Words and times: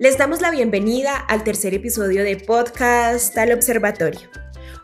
Les 0.00 0.16
damos 0.16 0.40
la 0.40 0.50
bienvenida 0.50 1.14
al 1.14 1.44
tercer 1.44 1.74
episodio 1.74 2.24
de 2.24 2.36
Podcast 2.36 3.36
al 3.36 3.52
Observatorio, 3.52 4.30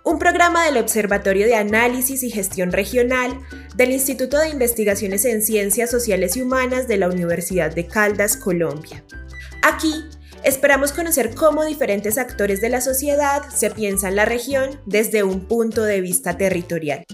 un 0.04 0.18
programa 0.18 0.66
del 0.66 0.76
Observatorio 0.76 1.46
de 1.46 1.54
Análisis 1.54 2.22
y 2.22 2.30
Gestión 2.30 2.70
Regional 2.70 3.40
del 3.76 3.92
Instituto 3.92 4.38
de 4.38 4.50
Investigaciones 4.50 5.24
en 5.24 5.40
Ciencias 5.40 5.90
Sociales 5.90 6.36
y 6.36 6.42
Humanas 6.42 6.86
de 6.86 6.98
la 6.98 7.08
Universidad 7.08 7.74
de 7.74 7.86
Caldas, 7.86 8.36
Colombia. 8.36 9.02
Aquí 9.62 10.04
esperamos 10.44 10.92
conocer 10.92 11.34
cómo 11.34 11.64
diferentes 11.64 12.18
actores 12.18 12.60
de 12.60 12.68
la 12.68 12.82
sociedad 12.82 13.42
se 13.48 13.70
piensan 13.70 14.16
la 14.16 14.26
región 14.26 14.78
desde 14.84 15.22
un 15.22 15.48
punto 15.48 15.82
de 15.82 16.02
vista 16.02 16.36
territorial. 16.36 17.06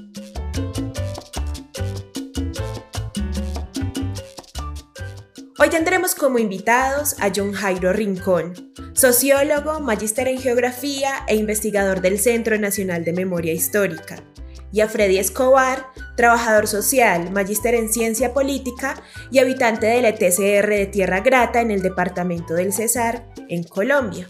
Hoy 5.62 5.70
tendremos 5.70 6.16
como 6.16 6.40
invitados 6.40 7.14
a 7.20 7.30
John 7.32 7.52
Jairo 7.52 7.92
Rincón, 7.92 8.72
sociólogo, 8.94 9.78
magíster 9.78 10.26
en 10.26 10.40
geografía 10.40 11.24
e 11.28 11.36
investigador 11.36 12.00
del 12.00 12.18
Centro 12.18 12.58
Nacional 12.58 13.04
de 13.04 13.12
Memoria 13.12 13.52
Histórica, 13.52 14.24
y 14.72 14.80
a 14.80 14.88
Freddy 14.88 15.18
Escobar, 15.18 15.86
trabajador 16.16 16.66
social, 16.66 17.30
magíster 17.30 17.76
en 17.76 17.92
ciencia 17.92 18.34
política 18.34 19.00
y 19.30 19.38
habitante 19.38 19.86
del 19.86 20.06
ETCR 20.06 20.68
de 20.68 20.86
Tierra 20.86 21.20
Grata 21.20 21.60
en 21.60 21.70
el 21.70 21.80
departamento 21.80 22.54
del 22.54 22.72
Cesar, 22.72 23.24
en 23.48 23.62
Colombia. 23.62 24.28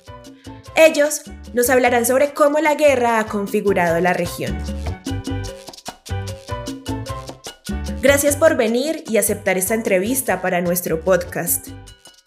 Ellos 0.76 1.23
nos 1.54 1.70
hablarán 1.70 2.04
sobre 2.04 2.34
cómo 2.34 2.59
la 2.59 2.74
guerra 2.74 3.18
ha 3.18 3.24
configurado 3.24 3.98
la 4.01 4.12
región. 4.12 4.59
Gracias 8.12 8.37
por 8.37 8.59
venir 8.59 9.05
y 9.09 9.16
aceptar 9.16 9.57
esta 9.57 9.73
entrevista 9.73 10.43
para 10.43 10.61
nuestro 10.61 11.01
podcast. 11.01 11.68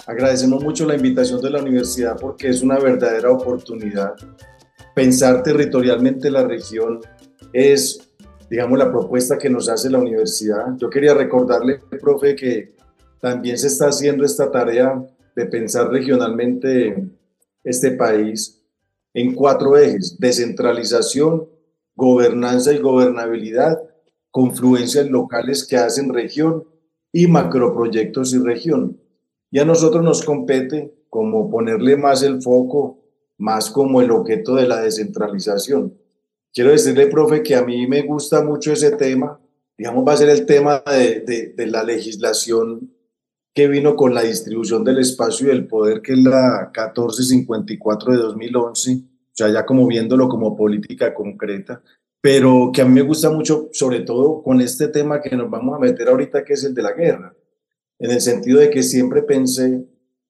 Agradecemos 0.07 0.63
mucho 0.63 0.83
la 0.87 0.95
invitación 0.95 1.39
de 1.41 1.51
la 1.51 1.61
universidad 1.61 2.17
porque 2.19 2.49
es 2.49 2.63
una 2.63 2.79
verdadera 2.79 3.29
oportunidad. 3.29 4.15
Pensar 4.95 5.43
territorialmente 5.43 6.31
la 6.31 6.43
región 6.43 7.01
es, 7.53 7.99
digamos, 8.49 8.79
la 8.79 8.89
propuesta 8.89 9.37
que 9.37 9.47
nos 9.47 9.69
hace 9.69 9.91
la 9.91 9.99
universidad. 9.99 10.75
Yo 10.77 10.89
quería 10.89 11.13
recordarle, 11.13 11.79
profe, 12.01 12.35
que 12.35 12.73
también 13.21 13.59
se 13.59 13.67
está 13.67 13.89
haciendo 13.89 14.25
esta 14.25 14.49
tarea 14.49 15.05
de 15.35 15.45
pensar 15.45 15.91
regionalmente 15.91 16.95
este 17.63 17.91
país 17.91 18.59
en 19.13 19.35
cuatro 19.35 19.77
ejes, 19.77 20.17
descentralización, 20.17 21.47
gobernanza 21.95 22.73
y 22.73 22.79
gobernabilidad 22.79 23.79
confluencias 24.35 25.09
locales 25.09 25.65
que 25.65 25.77
hacen 25.77 26.13
región 26.13 26.65
y 27.13 27.25
macroproyectos 27.25 28.33
y 28.33 28.39
región. 28.39 28.99
Y 29.49 29.59
a 29.59 29.63
nosotros 29.65 30.03
nos 30.03 30.25
compete 30.25 30.93
como 31.09 31.49
ponerle 31.49 31.95
más 31.95 32.21
el 32.21 32.41
foco, 32.41 32.99
más 33.37 33.69
como 33.69 34.01
el 34.01 34.11
objeto 34.11 34.55
de 34.55 34.67
la 34.67 34.81
descentralización. 34.81 35.97
Quiero 36.53 36.71
decirle, 36.71 37.07
profe, 37.07 37.43
que 37.43 37.55
a 37.55 37.63
mí 37.63 37.87
me 37.87 38.01
gusta 38.01 38.43
mucho 38.43 38.73
ese 38.73 38.91
tema. 38.97 39.39
Digamos, 39.77 40.05
va 40.05 40.11
a 40.11 40.17
ser 40.17 40.27
el 40.27 40.45
tema 40.45 40.83
de, 40.85 41.53
de, 41.55 41.67
la 41.67 41.85
legislación 41.85 42.93
que 43.53 43.69
vino 43.69 43.95
con 43.95 44.13
la 44.13 44.23
distribución 44.23 44.83
del 44.83 44.99
espacio 44.99 45.47
y 45.47 45.51
del 45.51 45.65
poder, 45.65 46.01
que 46.01 46.11
es 46.11 46.19
la 46.19 46.73
1454 46.75 48.11
de 48.11 48.17
2011, 48.17 48.95
o 48.95 48.99
sea, 49.31 49.47
ya 49.47 49.65
como 49.65 49.87
viéndolo 49.87 50.27
como 50.27 50.57
política 50.57 51.13
concreta 51.13 51.81
pero 52.25 52.71
que 52.73 52.81
a 52.81 52.85
mí 52.85 52.91
me 52.91 53.03
gusta 53.03 53.29
mucho, 53.29 53.69
sobre 53.71 53.99
todo 53.99 54.41
con 54.41 54.59
este 54.59 54.87
tema 54.87 55.21
que 55.21 55.35
nos 55.35 55.47
vamos 55.47 55.75
a 55.75 55.79
meter 55.79 56.07
ahorita, 56.07 56.43
que 56.43 56.53
es 56.53 56.63
el 56.63 56.73
de 56.73 56.81
la 56.81 56.93
guerra, 56.93 57.35
en 57.99 58.09
el 58.09 58.19
sentido 58.19 58.59
de 58.61 58.71
que 58.71 58.81
siempre 58.81 59.21
pensé 59.21 59.85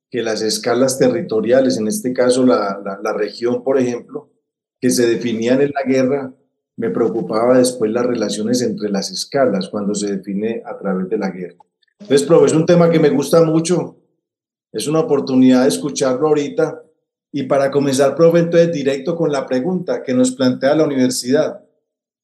que 0.10 0.22
las 0.22 0.42
escalas 0.42 1.00
territoriales, 1.00 1.78
en 1.78 1.88
este 1.88 2.12
caso 2.12 2.46
la, 2.46 2.82
la, 3.02 3.14
región, 3.14 3.64
por 3.64 3.80
ejemplo, 3.80 4.30
que 4.78 4.90
se 4.90 5.08
definían 5.08 5.62
en 5.62 5.72
la 5.74 5.84
guerra, 5.84 6.34
me 6.76 6.90
preocupaba 6.90 7.60
después 7.60 7.90
las 7.90 8.06
relaciones 8.06 8.62
entre 8.62 8.90
las 8.90 9.10
escalas 9.10 9.70
cuando 9.70 9.96
se 9.96 10.18
define 10.18 10.64
a 10.66 10.78
través 10.78 11.08
de 11.08 11.18
la 11.18 11.30
guerra. 11.30 11.64
Entonces, 12.02 12.28
profe, 12.28 12.48
es 12.48 12.54
un 12.54 12.66
tema 12.66 12.90
que 12.90 13.00
me 13.00 13.10
gusta 13.10 13.42
mucho, 13.46 13.96
es 14.74 14.86
una 14.90 15.00
oportunidad 15.00 15.62
de 15.62 15.70
escucharlo 15.70 16.28
ahorita. 16.28 16.84
Y 17.32 17.44
para 17.44 17.72
comenzar, 17.72 18.18
profe, 18.18 18.40
entonces 18.40 18.74
directo 18.74 19.16
con 19.16 19.32
la 19.32 19.46
pregunta 19.46 20.04
que 20.04 20.14
nos 20.14 20.32
plantea 20.32 20.76
la 20.76 20.84
universidad 20.84 21.65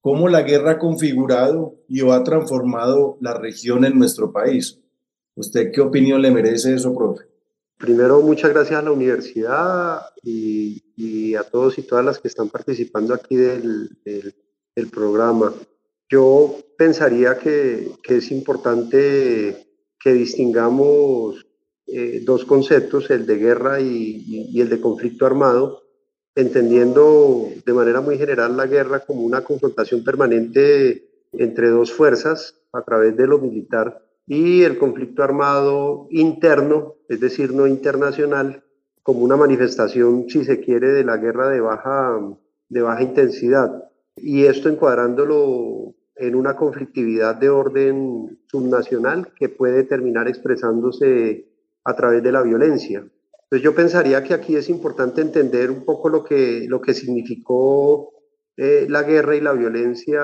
cómo 0.02 0.28
la 0.28 0.42
guerra 0.42 0.72
ha 0.72 0.80
configurado 0.80 1.76
y 1.88 2.02
o 2.02 2.12
ha 2.12 2.24
transformado 2.24 3.18
la 3.22 3.36
región 3.36 3.86
en 3.86 3.98
nuestro 3.98 4.32
país. 4.32 4.80
¿Usted 5.36 5.72
qué 5.72 5.82
opinión 5.82 6.22
le 6.22 6.32
merece 6.32 6.74
eso, 6.74 6.94
profe? 6.94 7.26
Primero, 7.78 8.22
muchas 8.22 8.52
gracias 8.52 8.80
a 8.80 8.84
la 8.84 8.92
universidad 8.92 10.02
y, 10.24 11.34
a 11.36 11.44
todos 11.44 11.78
y 11.78 11.84
todas 11.84 12.04
las 12.04 12.20
que 12.20 12.28
están 12.28 12.50
participando 12.50 13.14
aquí 13.14 13.36
del, 13.36 13.90
programa. 14.92 15.54
Yo 16.10 16.58
pensaría 16.78 17.38
que, 17.38 17.92
es 18.04 18.32
importante 18.32 19.68
que 20.00 20.14
distingamos 20.14 21.46
eh, 21.88 22.22
dos 22.24 22.46
conceptos, 22.46 23.10
el 23.10 23.26
de 23.26 23.38
guerra 23.38 23.80
y 23.80 24.60
el 24.60 24.70
de 24.70 24.82
conflicto 24.82 25.26
armado, 25.26 25.81
entendiendo 26.36 27.50
de 27.66 27.74
manera 27.74 28.02
muy 28.02 28.18
general 28.18 28.56
la 28.56 28.68
guerra 28.68 29.02
como 29.02 29.22
una 29.22 29.44
confrontación 29.44 30.04
permanente 30.04 31.10
entre 31.34 31.70
dos 31.70 31.92
fuerzas 31.92 32.56
a 32.74 32.84
través 32.84 33.16
de 33.18 33.28
lo 33.28 33.40
militar 33.40 34.02
y 34.28 34.64
el 34.64 34.78
conflicto 34.78 35.24
armado 35.24 36.08
interno, 36.10 36.96
es 37.10 37.20
decir, 37.20 37.54
no 37.54 37.68
internacional, 37.68 38.64
como 39.04 39.22
una 39.22 39.36
manifestación, 39.36 40.30
si 40.30 40.46
se 40.46 40.62
quiere, 40.62 40.90
de 40.90 41.04
la 41.04 41.18
guerra 41.18 41.50
de 41.50 41.60
baja, 41.60 42.20
de 42.70 42.82
baja 42.82 43.04
intensidad. 43.04 43.90
Y 44.16 44.46
esto 44.46 44.70
encuadrándolo 44.70 45.96
en 46.16 46.36
una 46.36 46.56
conflictividad 46.56 47.36
de 47.36 47.50
orden 47.50 48.40
subnacional 48.46 49.34
que 49.36 49.50
puede 49.50 49.84
terminar 49.84 50.28
expresándose 50.28 51.48
a 51.84 51.96
través 51.96 52.22
de 52.22 52.32
la 52.32 52.44
violencia. 52.44 53.04
Entonces 53.52 53.66
yo 53.66 53.76
pensaría 53.76 54.24
que 54.24 54.34
aquí 54.34 54.56
es 54.56 54.70
importante 54.70 55.20
entender 55.20 55.70
un 55.72 55.84
poco 55.84 56.08
lo 56.08 56.24
que, 56.24 56.68
lo 56.70 56.80
que 56.80 56.94
significó 56.94 58.14
eh, 58.56 58.86
la 58.88 59.04
guerra 59.04 59.36
y 59.36 59.42
la 59.42 59.52
violencia 59.52 60.22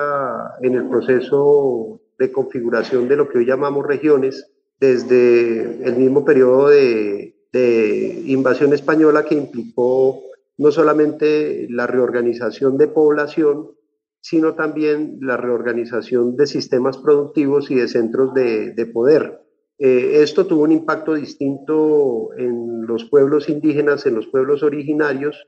en 0.62 0.74
el 0.74 0.88
proceso 0.88 2.00
de 2.18 2.32
configuración 2.32 3.06
de 3.06 3.16
lo 3.16 3.28
que 3.28 3.36
hoy 3.36 3.44
llamamos 3.44 3.86
regiones, 3.86 4.50
desde 4.80 5.86
el 5.86 5.96
mismo 5.96 6.24
periodo 6.24 6.68
de, 6.68 7.34
invasión 8.24 8.72
española 8.72 9.24
que 9.24 9.34
implicó 9.34 10.22
no 10.56 10.70
solamente 10.70 11.66
la 11.68 11.86
reorganización 11.86 12.78
de 12.78 12.88
población, 12.88 13.72
sino 14.20 14.54
también 14.54 15.18
la 15.20 15.36
reorganización 15.36 16.36
de 16.36 16.46
sistemas 16.46 16.96
productivos 16.96 17.70
y 17.70 17.74
de 17.74 17.88
centros 17.88 18.32
de 18.32 18.90
poder. 18.92 19.47
Eh, 19.78 20.22
esto 20.22 20.46
tuvo 20.46 20.64
un 20.64 20.72
impacto 20.72 21.14
distinto 21.14 22.30
en 22.36 22.86
los 22.86 23.04
pueblos 23.04 23.48
indígenas, 23.48 24.06
en 24.06 24.16
los 24.16 24.26
pueblos 24.26 24.64
originarios, 24.64 25.46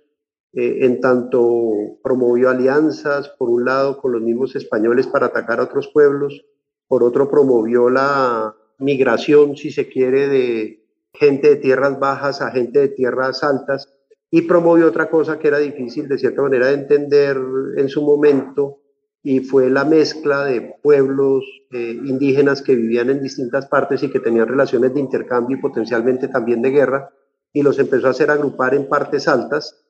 eh, 0.52 0.78
en 0.82 1.00
tanto 1.00 1.98
promovió 2.02 2.48
alianzas, 2.50 3.28
por 3.30 3.50
un 3.50 3.64
lado, 3.64 3.98
con 3.98 4.12
los 4.12 4.22
mismos 4.22 4.54
españoles 4.54 5.08
para 5.08 5.26
atacar 5.26 5.58
a 5.58 5.64
otros 5.64 5.88
pueblos, 5.88 6.44
por 6.86 7.02
otro 7.02 7.28
promovió 7.28 7.90
la 7.90 8.54
migración, 8.78 9.56
si 9.56 9.70
se 9.70 9.88
quiere, 9.88 10.28
de 10.28 10.84
gente 11.12 11.50
de 11.50 11.56
tierras 11.56 11.98
bajas 11.98 12.40
a 12.40 12.52
gente 12.52 12.80
de 12.80 12.88
tierras 12.88 13.42
altas, 13.42 13.92
y 14.30 14.42
promovió 14.42 14.86
otra 14.86 15.10
cosa 15.10 15.40
que 15.40 15.48
era 15.48 15.58
difícil 15.58 16.08
de 16.08 16.18
cierta 16.18 16.42
manera 16.42 16.68
de 16.68 16.74
entender 16.74 17.36
en 17.76 17.88
su 17.88 18.02
momento, 18.02 18.79
y 19.22 19.40
fue 19.40 19.68
la 19.68 19.84
mezcla 19.84 20.44
de 20.44 20.76
pueblos 20.82 21.44
eh, 21.72 21.98
indígenas 22.04 22.62
que 22.62 22.74
vivían 22.74 23.10
en 23.10 23.22
distintas 23.22 23.66
partes 23.66 24.02
y 24.02 24.10
que 24.10 24.20
tenían 24.20 24.48
relaciones 24.48 24.94
de 24.94 25.00
intercambio 25.00 25.58
y 25.58 25.60
potencialmente 25.60 26.28
también 26.28 26.62
de 26.62 26.70
guerra, 26.70 27.10
y 27.52 27.62
los 27.62 27.78
empezó 27.78 28.06
a 28.06 28.10
hacer 28.10 28.30
agrupar 28.30 28.74
en 28.74 28.88
partes 28.88 29.28
altas, 29.28 29.84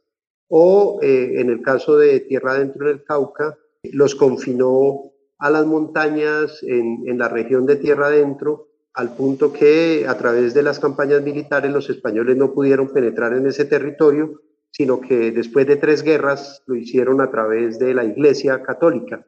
o 0.49 0.99
eh, 1.03 1.41
en 1.41 1.51
el 1.51 1.63
caso 1.63 1.97
de 1.97 2.21
Tierra 2.21 2.53
Adentro 2.53 2.89
del 2.89 3.05
Cauca, 3.05 3.57
los 3.85 4.15
confinó 4.15 5.13
a 5.39 5.51
las 5.51 5.65
montañas 5.65 6.63
en, 6.63 7.05
en 7.07 7.19
la 7.19 7.29
región 7.29 7.67
de 7.67 7.77
Tierra 7.77 8.09
Adentro, 8.09 8.69
al 8.95 9.15
punto 9.15 9.53
que 9.53 10.07
a 10.09 10.19
través 10.19 10.53
de 10.55 10.65
las 10.65 10.81
campañas 10.81 11.23
militares 11.23 11.71
los 11.71 11.89
españoles 11.89 12.37
no 12.37 12.53
pudieron 12.53 12.93
penetrar 12.93 13.33
en 13.35 13.47
ese 13.47 13.65
territorio 13.65 14.41
sino 14.71 15.01
que 15.01 15.31
después 15.33 15.67
de 15.67 15.77
tres 15.77 16.03
guerras 16.03 16.63
lo 16.67 16.77
hicieron 16.77 17.21
a 17.21 17.31
través 17.31 17.79
de 17.79 17.95
la 17.95 18.05
Iglesia 18.05 18.63
Católica, 18.63 19.27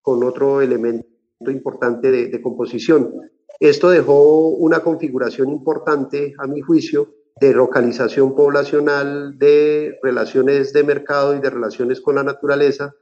con 0.00 0.22
otro 0.22 0.60
elemento 0.60 1.06
importante 1.46 2.10
de, 2.10 2.42
composición. 2.42 3.12
Esto 3.60 3.90
dejó 3.90 4.48
una 4.48 4.80
configuración 4.80 5.50
importante, 5.50 6.34
a 6.38 6.46
mi 6.46 6.60
juicio, 6.60 7.14
de 7.40 7.52
localización 7.52 8.34
poblacional, 8.34 9.38
de 9.38 9.98
relaciones 10.02 10.72
de 10.72 10.84
mercado 10.84 11.34
y 11.34 11.40
de 11.40 11.50
relaciones 11.50 12.00
con 12.00 12.14
la 12.14 12.22
naturaleza, 12.22 12.94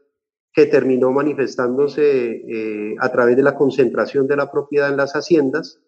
que 0.53 0.67
terminó 0.67 1.13
manifestándose 1.13 2.43
eh, 2.47 2.95
a 2.99 3.11
través 3.11 3.37
de 3.37 3.43
la 3.43 3.55
concentración 3.55 4.27
de 4.27 4.37
la 4.37 4.51
propiedad 4.51 4.91
en 4.91 4.99
las 4.99 5.13
haciendas 5.13 5.81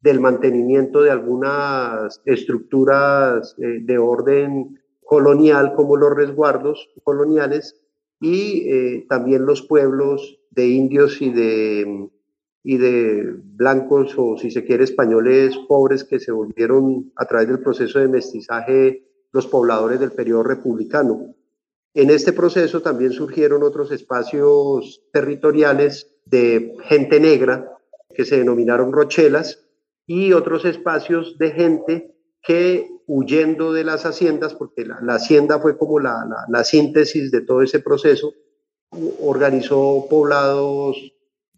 del 0.00 0.20
mantenimiento 0.20 1.02
de 1.02 1.10
algunas 1.10 2.20
estructuras 2.24 3.54
eh, 3.58 3.80
de 3.82 3.98
orden 3.98 4.79
colonial 5.10 5.74
como 5.74 5.96
los 5.96 6.14
resguardos 6.14 6.88
coloniales 7.02 7.80
y 8.20 8.70
eh, 8.70 9.06
también 9.08 9.44
los 9.44 9.60
pueblos 9.60 10.38
de 10.50 10.68
indios 10.68 11.20
y 11.20 11.32
de, 11.32 12.08
y 12.62 12.76
de 12.76 13.34
blancos 13.42 14.14
o 14.16 14.38
si 14.38 14.52
se 14.52 14.64
quiere 14.64 14.84
españoles 14.84 15.58
pobres 15.66 16.04
que 16.04 16.20
se 16.20 16.30
volvieron 16.30 17.10
a 17.16 17.24
través 17.24 17.48
del 17.48 17.58
proceso 17.58 17.98
de 17.98 18.06
mestizaje 18.06 19.02
los 19.32 19.48
pobladores 19.48 19.98
del 19.98 20.12
periodo 20.12 20.44
republicano. 20.44 21.34
En 21.92 22.10
este 22.10 22.32
proceso 22.32 22.80
también 22.80 23.10
surgieron 23.10 23.64
otros 23.64 23.90
espacios 23.90 25.02
territoriales 25.12 26.14
de 26.24 26.76
gente 26.84 27.18
negra 27.18 27.76
que 28.14 28.24
se 28.24 28.38
denominaron 28.38 28.92
rochelas 28.92 29.66
y 30.06 30.34
otros 30.34 30.64
espacios 30.64 31.36
de 31.36 31.50
gente 31.50 32.14
que 32.44 32.86
huyendo 33.12 33.72
de 33.72 33.82
las 33.82 34.06
haciendas, 34.06 34.54
porque 34.54 34.84
la, 34.86 35.14
hacienda 35.14 35.58
fue 35.58 35.76
como 35.76 35.98
la, 35.98 36.24
la, 36.48 36.62
síntesis 36.62 37.32
de 37.32 37.40
todo 37.40 37.60
ese 37.60 37.80
proceso, 37.80 38.32
organizó 39.20 40.06
poblados 40.08 40.96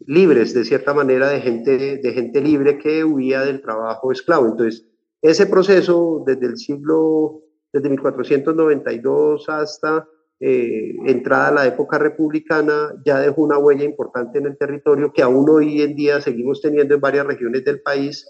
libres, 0.06 0.54
de 0.54 0.64
cierta 0.64 0.94
manera, 0.94 1.28
de 1.28 1.42
gente, 1.42 1.98
de 1.98 2.12
gente 2.12 2.40
libre 2.40 2.78
que 2.78 3.04
huía 3.04 3.42
del 3.42 3.60
trabajo 3.60 4.10
esclavo. 4.10 4.46
Entonces, 4.46 4.86
ese 5.20 5.44
proceso 5.44 6.24
desde 6.26 6.46
el 6.46 6.56
siglo, 6.56 7.42
desde 7.70 7.90
1492 7.90 9.46
hasta 9.50 10.08
eh, 10.40 10.94
entrada 11.04 11.48
a 11.48 11.52
la 11.52 11.66
época 11.66 11.98
republicana, 11.98 12.94
ya 13.04 13.20
dejó 13.20 13.42
una 13.42 13.58
huella 13.58 13.84
importante 13.84 14.38
en 14.38 14.46
el 14.46 14.56
territorio 14.56 15.12
que 15.12 15.20
aún 15.20 15.50
hoy 15.50 15.82
en 15.82 15.94
día 15.96 16.22
seguimos 16.22 16.62
teniendo 16.62 16.94
en 16.94 17.00
varias 17.02 17.26
regiones 17.26 17.62
del 17.62 17.82
país, 17.82 18.26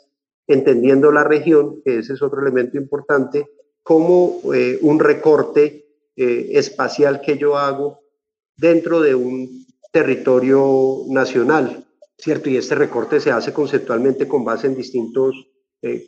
entendiendo 0.46 1.12
la 1.12 1.24
región, 1.24 1.82
que 1.84 1.98
ese 1.98 2.14
es 2.14 2.22
otro 2.22 2.40
elemento 2.40 2.76
importante, 2.76 3.46
como 3.82 4.40
eh, 4.54 4.78
un 4.82 4.98
recorte 4.98 5.86
eh, 6.16 6.50
espacial 6.52 7.20
que 7.20 7.38
yo 7.38 7.56
hago 7.56 8.00
dentro 8.56 9.00
de 9.00 9.14
un 9.14 9.66
territorio 9.92 11.02
nacional, 11.08 11.84
¿cierto? 12.16 12.48
Y 12.48 12.56
este 12.56 12.74
recorte 12.74 13.20
se 13.20 13.30
hace 13.30 13.52
conceptualmente 13.52 14.28
con 14.28 14.44
base 14.44 14.66
en 14.66 14.76
distintos 14.76 15.34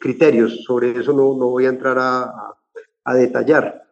criterios. 0.00 0.62
Sobre 0.62 0.92
eso 1.00 1.12
no, 1.12 1.36
no 1.36 1.48
voy 1.48 1.66
a 1.66 1.70
entrar 1.70 1.98
a, 1.98 2.32
a 3.04 3.14
detallar. 3.14 3.83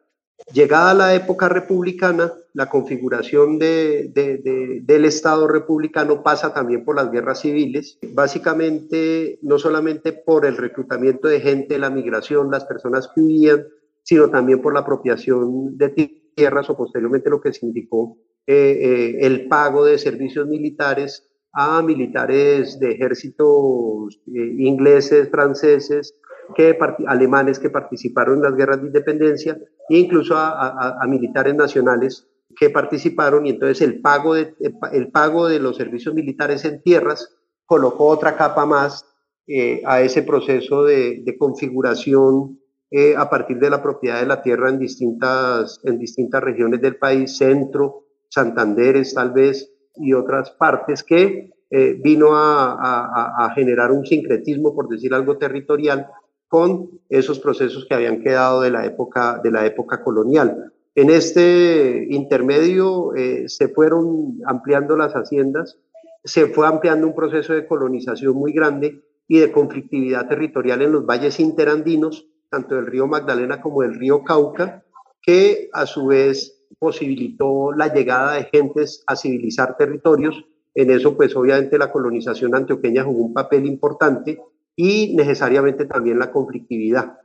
Llegada 0.53 0.93
la 0.93 1.15
época 1.15 1.49
republicana, 1.49 2.33
la 2.53 2.69
configuración 2.69 3.59
del 3.59 5.05
Estado 5.05 5.49
republicano 5.49 6.23
pasa 6.23 6.53
también 6.53 6.85
por 6.85 6.97
las 6.97 7.11
guerras 7.11 7.41
civiles, 7.41 7.99
básicamente 8.13 9.39
no 9.43 9.59
solamente 9.59 10.13
por 10.13 10.45
el 10.45 10.57
reclutamiento 10.57 11.29
de 11.29 11.41
gente, 11.41 11.79
la 11.79 11.91
migración, 11.91 12.51
las 12.51 12.65
personas 12.65 13.09
que 13.15 13.23
huían, 13.23 13.67
sino 14.03 14.31
también 14.31 14.61
por 14.61 14.75
la 14.75 14.81
apropiación 14.81 15.79
de 15.79 16.21
tierras 16.35 16.69
o 16.69 16.77
posteriormente 16.77 17.31
lo 17.31 17.41
que 17.41 17.53
significó 17.53 18.19
eh, 18.47 18.55
eh, 18.55 19.19
el 19.21 19.49
pago 19.49 19.85
de 19.85 19.99
servicios 19.99 20.47
militares 20.49 21.29
a 21.53 21.83
militares 21.83 22.79
de 22.81 22.93
ejércitos 22.93 24.21
eh, 24.27 24.57
ingleses, 24.59 25.29
franceses, 25.31 26.15
que, 26.55 26.77
alemanes 27.07 27.59
que 27.59 27.71
participaron 27.71 28.37
en 28.37 28.43
las 28.43 28.57
guerras 28.57 28.81
de 28.81 28.89
independencia 28.89 29.59
e 29.89 29.99
incluso 29.99 30.35
a, 30.37 30.99
militares 31.09 31.55
nacionales 31.55 32.29
que 32.57 32.71
participaron 32.71 33.47
y 33.47 33.51
entonces 33.51 33.81
el 33.81 34.01
pago, 34.01 34.35
de, 34.35 34.55
el 34.93 35.11
pago 35.11 35.49
de 35.49 35.59
los 35.59 35.77
servicios 35.77 36.15
militares 36.15 36.65
en 36.65 36.83
tierras 36.83 37.35
colocó 37.65 38.07
otra 38.07 38.37
capa 38.37 38.67
más 38.67 39.07
eh, 39.47 39.83
a 39.87 40.03
ese 40.03 40.23
proceso 40.23 40.85
de, 40.85 41.25
configuración 41.39 42.61
eh, 42.91 43.15
a 43.17 43.31
partir 43.31 43.59
de 43.59 43.71
la 43.71 43.83
propiedad 43.83 44.21
de 44.21 44.27
la 44.27 44.43
tierra 44.43 44.69
en 44.69 44.79
distintas, 44.79 45.81
en 45.85 45.99
distintas 45.99 46.43
regiones 46.43 46.81
del 46.81 46.97
país, 46.97 47.37
centro, 47.37 48.03
Santanderes 48.29 49.13
tal 49.13 49.33
vez 49.33 49.71
y 49.97 50.15
otras 50.15 50.53
partes 50.53 51.03
que 51.03 51.51
eh, 51.71 52.01
vino 52.03 52.35
a, 52.35 53.45
a, 53.45 53.55
generar 53.55 53.93
un 53.93 54.07
sincretismo, 54.07 54.75
por 54.75 54.89
decir 54.89 55.13
algo 55.13 55.37
territorial, 55.37 56.07
con 56.53 57.01
esos 57.09 57.41
procesos 57.41 57.87
que 57.87 57.95
habían 57.95 58.21
quedado 58.21 58.61
de 58.61 58.71
la 58.71 58.85
época, 58.85 59.41
de 59.43 59.51
la 59.51 59.65
época 59.65 60.05
colonial. 60.05 60.71
En 60.95 61.09
este 61.09 62.07
intermedio 62.11 63.15
eh, 63.15 63.49
se 63.49 63.69
fueron 63.69 64.39
ampliando 64.45 64.95
las 64.95 65.15
haciendas, 65.15 65.79
se 66.23 66.49
fue 66.49 66.67
ampliando 66.67 67.07
un 67.07 67.15
proceso 67.15 67.55
de 67.55 67.67
colonización 67.67 68.35
muy 68.35 68.53
grande 68.53 69.03
y 69.27 69.39
de 69.39 69.51
conflictividad 69.51 70.29
territorial 70.29 70.83
en 70.83 70.93
los 70.93 71.07
valles 71.07 71.41
interandinos, 71.41 72.29
tanto 72.51 72.75
del 72.75 72.85
río 72.85 73.07
Magdalena 73.07 73.63
como 73.63 73.81
del 73.81 73.95
río 73.95 74.23
Cauca, 74.23 74.85
que 75.23 75.71
a 75.73 75.87
su 75.87 76.09
vez 76.09 76.67
posibilitó 76.79 77.73
la 77.73 77.95
llegada 77.95 78.35
de 78.35 78.45
gentes 78.45 79.05
a 79.07 79.17
civilizar 79.17 79.79
territorios. 79.79 80.45
En 80.75 80.91
eso, 80.91 81.17
pues 81.17 81.35
obviamente 81.35 81.79
la 81.79 81.91
colonización 81.91 82.55
antioqueña 82.55 83.05
jugó 83.05 83.25
un 83.25 83.33
papel 83.33 83.65
importante 83.65 84.39
y 84.77 85.15
necesariamente 85.15 85.85
también 85.85 86.19
la 86.19 86.31
conflictividad, 86.31 87.19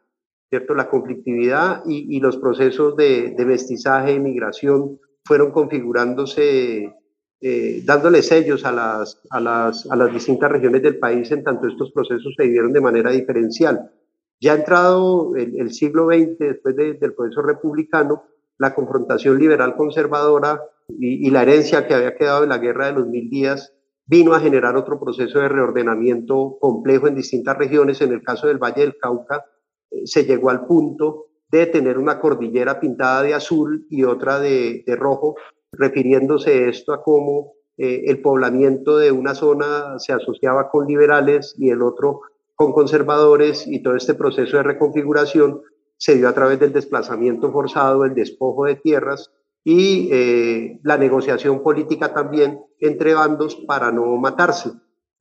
¿cierto? 0.49 0.73
La 0.73 0.89
conflictividad 0.89 1.83
y, 1.85 2.19
los 2.19 2.37
procesos 2.37 2.95
de, 2.95 3.35
mestizaje 3.45 4.13
y 4.13 4.19
migración 4.19 4.99
fueron 5.23 5.51
configurándose, 5.51 6.93
eh, 7.41 7.81
dándole 7.85 8.21
sellos 8.21 8.65
a 8.65 8.71
las, 8.71 9.21
a, 9.29 9.39
las, 9.39 9.89
a 9.89 9.95
las 9.95 10.13
distintas 10.13 10.51
regiones 10.51 10.81
del 10.81 10.99
país, 10.99 11.31
en 11.31 11.43
tanto 11.43 11.67
estos 11.67 11.91
procesos 11.91 12.33
se 12.35 12.43
vivieron 12.43 12.73
de 12.73 12.81
manera 12.81 13.11
diferencial. 13.11 13.91
Ya 14.39 14.53
entrado 14.53 15.35
el, 15.35 15.59
el 15.59 15.73
siglo 15.73 16.07
XX, 16.07 16.37
después 16.37 16.75
del 16.75 17.13
proceso 17.13 17.41
republicano, 17.41 18.23
la 18.59 18.73
confrontación 18.73 19.39
liberal 19.39 19.75
conservadora 19.75 20.61
y, 20.87 21.27
y, 21.27 21.31
la 21.31 21.43
herencia 21.43 21.87
que 21.87 21.93
había 21.93 22.15
quedado 22.15 22.41
de 22.41 22.47
la 22.47 22.57
guerra 22.57 22.87
de 22.87 22.93
los 22.93 23.07
mil 23.07 23.29
días 23.29 23.73
vino 24.07 24.33
a 24.33 24.39
generar 24.39 24.75
otro 24.75 24.99
proceso 24.99 25.39
de 25.39 25.49
reordenamiento 25.49 26.57
complejo 26.59 27.07
en 27.07 27.15
distintas 27.15 27.57
regiones. 27.57 28.01
En 28.01 28.13
el 28.13 28.23
caso 28.23 28.47
del 28.47 28.57
Valle 28.57 28.81
del 28.81 28.97
Cauca, 28.97 29.45
eh, 29.91 30.07
se 30.07 30.23
llegó 30.23 30.49
al 30.49 30.65
punto 30.65 31.25
de 31.49 31.65
tener 31.67 31.97
una 31.97 32.19
cordillera 32.19 32.79
pintada 32.79 33.21
de 33.23 33.33
azul 33.33 33.85
y 33.89 34.03
otra 34.03 34.39
de, 34.39 34.83
rojo, 34.97 35.35
refiriéndose 35.71 36.69
esto 36.69 36.93
a 36.93 37.03
cómo 37.03 37.53
eh, 37.77 38.03
el 38.07 38.21
poblamiento 38.21 38.97
de 38.97 39.11
una 39.11 39.35
zona 39.35 39.99
se 39.99 40.13
asociaba 40.13 40.69
con 40.69 40.87
liberales 40.87 41.55
y 41.57 41.69
el 41.69 41.81
otro 41.81 42.21
con 42.55 42.73
conservadores 42.73 43.67
y 43.67 43.83
todo 43.83 43.95
este 43.95 44.15
proceso 44.15 44.57
de 44.57 44.63
reconfiguración 44.63 45.61
se 45.97 46.15
dio 46.15 46.27
a 46.27 46.33
través 46.33 46.59
del 46.59 46.73
desplazamiento 46.73 47.51
forzado, 47.51 48.03
el 48.03 48.15
despojo 48.15 48.65
de 48.65 48.75
tierras 48.75 49.31
y 49.69 50.07
eh, 50.13 50.79
la 50.83 50.97
negociación 50.97 51.61
política 51.61 52.13
también 52.13 52.57
entre 52.79 53.13
bandos 53.13 53.57
para 53.67 53.91
no 53.91 54.15
matarse. 54.15 54.71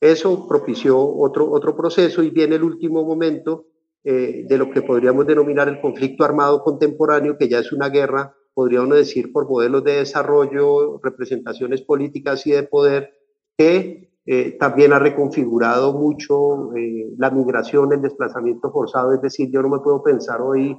Eso 0.01 0.47
propició 0.47 1.01
otro, 1.01 1.51
otro 1.51 1.77
proceso 1.77 2.23
y 2.23 2.31
viene 2.31 2.55
el 2.55 2.63
último 2.63 3.05
momento 3.05 3.65
eh, 4.05 4.45
de 4.49 4.57
lo 4.57 4.71
que 4.71 4.83
podríamos 4.83 5.27
denominar 5.27 5.67
el 5.67 5.81
conflicto 5.81 6.25
armado 6.25 6.63
contemporáneo, 6.63 7.37
que 7.37 7.49
ya 7.49 7.59
es 7.59 7.73
una 7.73 7.89
guerra, 7.89 8.37
podríamos 8.55 8.97
decir, 8.97 9.33
por 9.33 9.49
modelos 9.49 9.83
de 9.83 9.97
desarrollo, 9.97 11.01
representaciones 11.03 11.83
políticas 11.83 12.47
y 12.47 12.53
de 12.53 12.63
poder, 12.63 13.15
que 13.59 14.13
eh, 14.27 14.57
también 14.61 14.93
ha 14.93 15.01
reconfigurado 15.01 15.93
mucho 15.93 16.71
la 17.19 17.31
migración, 17.31 17.93
el 17.93 18.01
desplazamiento 18.01 18.71
forzado, 18.71 19.13
es 19.13 19.21
decir, 19.21 19.51
yo 19.51 19.61
no 19.61 19.71
me 19.71 19.81
puedo 19.81 20.05
pensar 20.05 20.41
hoy 20.41 20.79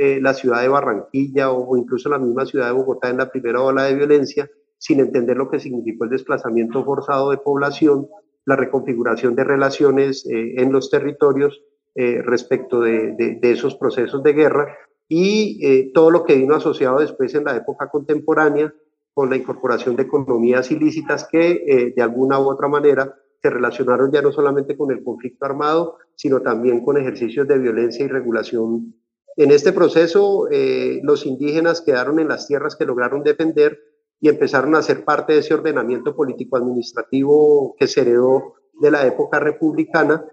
eh, 0.00 0.20
la 0.22 0.32
ciudad 0.32 0.62
de 0.62 0.68
Barranquilla 0.68 1.50
o, 1.50 1.76
incluso 1.76 2.08
la 2.08 2.20
misma 2.20 2.46
ciudad 2.46 2.66
de 2.66 2.72
Bogotá 2.72 3.10
en 3.10 3.16
la 3.16 3.32
primera 3.32 3.60
ola 3.60 3.82
de 3.82 3.96
violencia, 3.96 4.48
sin 4.78 5.00
entender 5.00 5.36
lo 5.36 5.50
que 5.50 5.58
significó 5.58 6.04
el 6.04 6.10
desplazamiento 6.10 6.84
forzado 6.84 7.32
de 7.32 7.38
población, 7.38 8.06
la 8.44 8.54
reconfiguración 8.54 9.34
de 9.34 9.42
relaciones 9.42 10.24
eh, 10.26 10.62
en 10.62 10.70
los 10.70 10.88
territorios 10.88 11.64
eh, 11.96 12.22
respecto 12.22 12.80
de, 12.80 13.16
de, 13.16 13.50
esos 13.50 13.74
procesos 13.74 14.22
de 14.22 14.34
guerra 14.34 14.72
y 15.08 15.92
todo 15.92 16.12
lo 16.12 16.22
que 16.22 16.36
vino 16.36 16.54
asociado 16.54 17.00
después 17.00 17.34
en 17.34 17.42
la 17.42 17.56
época 17.56 17.90
contemporánea 17.90 18.72
con 19.12 19.30
la 19.30 19.36
incorporación 19.36 19.96
de 19.96 20.04
economías 20.04 20.70
ilícitas 20.70 21.26
que 21.26 21.92
de 21.96 22.02
alguna 22.02 22.38
u 22.38 22.48
otra 22.48 22.68
manera 22.68 23.16
se 23.42 23.50
relacionaron 23.50 24.12
ya 24.12 24.22
no 24.22 24.30
solamente 24.30 24.76
con 24.76 24.92
el 24.92 25.02
conflicto 25.02 25.44
armado, 25.46 25.96
sino 26.14 26.40
también 26.40 26.84
con 26.84 26.98
ejercicios 26.98 27.48
de 27.48 27.58
violencia 27.58 28.04
y 28.04 28.08
regulación 28.08 28.94
en 29.38 29.52
este 29.52 29.72
proceso, 29.72 30.48
eh, 30.50 31.00
los 31.04 31.24
indígenas 31.24 31.80
quedaron 31.80 32.18
en 32.18 32.26
las 32.26 32.48
tierras 32.48 32.74
que 32.74 32.84
lograron 32.84 33.22
defender 33.22 33.78
y 34.20 34.28
empezaron 34.28 34.74
a 34.74 34.82
ser 34.82 35.04
parte 35.04 35.32
de 35.32 35.38
ese 35.38 35.54
ordenamiento 35.54 36.16
político-administrativo 36.16 37.76
que 37.78 37.86
se 37.86 38.00
heredó 38.00 38.54
de 38.80 38.90
la 38.90 39.06
época 39.06 39.38
republicana 39.38 40.24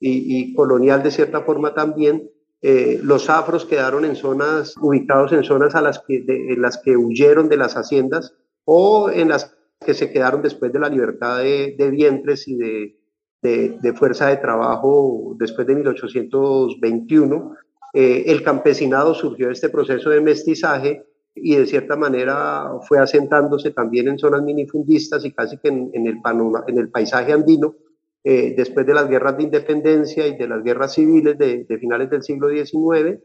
y, 0.00 0.52
colonial 0.54 1.04
de 1.04 1.12
cierta 1.12 1.42
forma 1.42 1.72
también. 1.72 2.32
Eh, 2.60 2.98
los 3.00 3.30
afros 3.30 3.64
quedaron 3.64 4.04
en 4.04 4.16
zonas, 4.16 4.74
ubicados 4.80 5.32
en 5.32 5.44
zonas 5.44 5.76
a 5.76 5.80
las 5.80 6.00
que, 6.00 6.24
en 6.26 6.60
las 6.60 6.78
que 6.78 6.96
huyeron 6.96 7.48
de 7.48 7.58
las 7.58 7.76
haciendas 7.76 8.34
o 8.64 9.08
en 9.08 9.28
las 9.28 9.56
que 9.86 9.94
se 9.94 10.10
quedaron 10.10 10.42
después 10.42 10.72
de 10.72 10.80
la 10.80 10.88
libertad 10.88 11.38
de, 11.38 11.90
vientres 11.92 12.48
y 12.48 12.56
de, 12.56 12.98
de, 13.40 13.92
fuerza 13.94 14.26
de 14.26 14.38
trabajo 14.38 15.36
después 15.38 15.64
de 15.68 15.76
1821. 15.76 17.54
Eh, 18.00 18.30
el 18.30 18.44
campesinado 18.44 19.12
surgió 19.12 19.48
de 19.48 19.54
este 19.54 19.70
proceso 19.70 20.10
de 20.10 20.20
mestizaje 20.20 21.04
y 21.34 21.56
de 21.56 21.66
cierta 21.66 21.96
manera 21.96 22.78
fue 22.86 23.00
asentándose 23.00 23.72
también 23.72 24.06
en 24.06 24.20
zonas 24.20 24.44
minifundistas 24.44 25.24
y 25.24 25.32
casi 25.32 25.58
que 25.58 25.66
en, 25.66 26.06
el, 26.06 26.90
paisaje 26.92 27.32
andino 27.32 27.74
eh, 28.22 28.54
después 28.56 28.86
de 28.86 28.94
las 28.94 29.08
guerras 29.08 29.36
de 29.36 29.42
independencia 29.42 30.28
y 30.28 30.36
de 30.36 30.46
las 30.46 30.62
guerras 30.62 30.94
civiles 30.94 31.36
de, 31.38 31.66
finales 31.80 32.08
del 32.08 32.22
siglo 32.22 32.48
XIX 32.50 33.18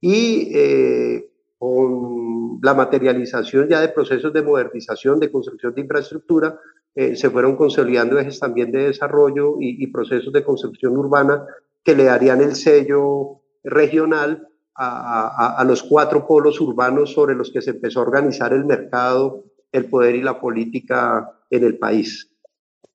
y 0.00 0.50
eh, 0.54 1.28
con 1.58 2.58
la 2.62 2.72
materialización 2.72 3.68
ya 3.68 3.82
de 3.82 3.90
procesos 3.90 4.32
de 4.32 4.40
modernización, 4.40 5.20
de 5.20 5.30
construcción 5.30 5.74
de 5.74 5.82
infraestructura, 5.82 6.58
se 6.94 7.28
fueron 7.28 7.54
consolidando 7.56 8.18
ejes 8.18 8.40
también 8.40 8.72
de 8.72 8.86
desarrollo 8.86 9.56
y, 9.60 9.86
procesos 9.88 10.32
de 10.32 10.42
construcción 10.42 10.96
urbana 10.96 11.44
que 11.84 11.94
le 11.94 12.04
darían 12.04 12.40
el 12.40 12.54
sello 12.54 13.42
regional 13.66 14.48
a, 14.74 15.56
a, 15.58 15.64
los 15.64 15.82
cuatro 15.82 16.26
polos 16.26 16.60
urbanos 16.60 17.12
sobre 17.12 17.34
los 17.34 17.50
que 17.50 17.62
se 17.62 17.70
empezó 17.70 18.00
a 18.00 18.02
organizar 18.02 18.52
el 18.52 18.64
mercado, 18.64 19.44
el 19.72 19.86
poder 19.86 20.16
y 20.16 20.22
la 20.22 20.38
política 20.38 21.32
en 21.50 21.64
el 21.64 21.78
país. 21.78 22.30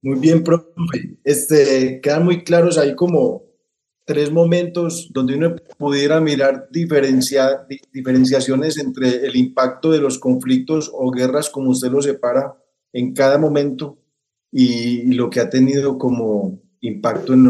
Muy 0.01 0.19
bien, 0.19 0.43
profe. 0.43 0.67
Este, 1.23 1.99
quedan 2.01 2.25
muy 2.25 2.43
claros 2.43 2.77
ahí 2.77 2.95
como 2.95 3.43
tres 4.05 4.31
momentos 4.31 5.09
donde 5.13 5.35
uno 5.35 5.55
pudiera 5.77 6.19
mirar 6.19 6.67
diferencia, 6.71 7.65
diferenciaciones 7.93 8.77
entre 8.77 9.25
el 9.25 9.35
impacto 9.35 9.91
de 9.91 10.01
los 10.01 10.19
conflictos 10.19 10.91
o 10.93 11.11
guerras, 11.11 11.49
como 11.49 11.69
usted 11.69 11.91
lo 11.91 12.01
separa 12.01 12.55
en 12.93 13.13
cada 13.13 13.37
momento, 13.37 13.99
y, 14.51 15.13
lo 15.13 15.29
que 15.29 15.39
ha 15.39 15.49
tenido 15.49 15.97
como 15.97 16.59
impacto 16.81 17.33
en, 17.33 17.47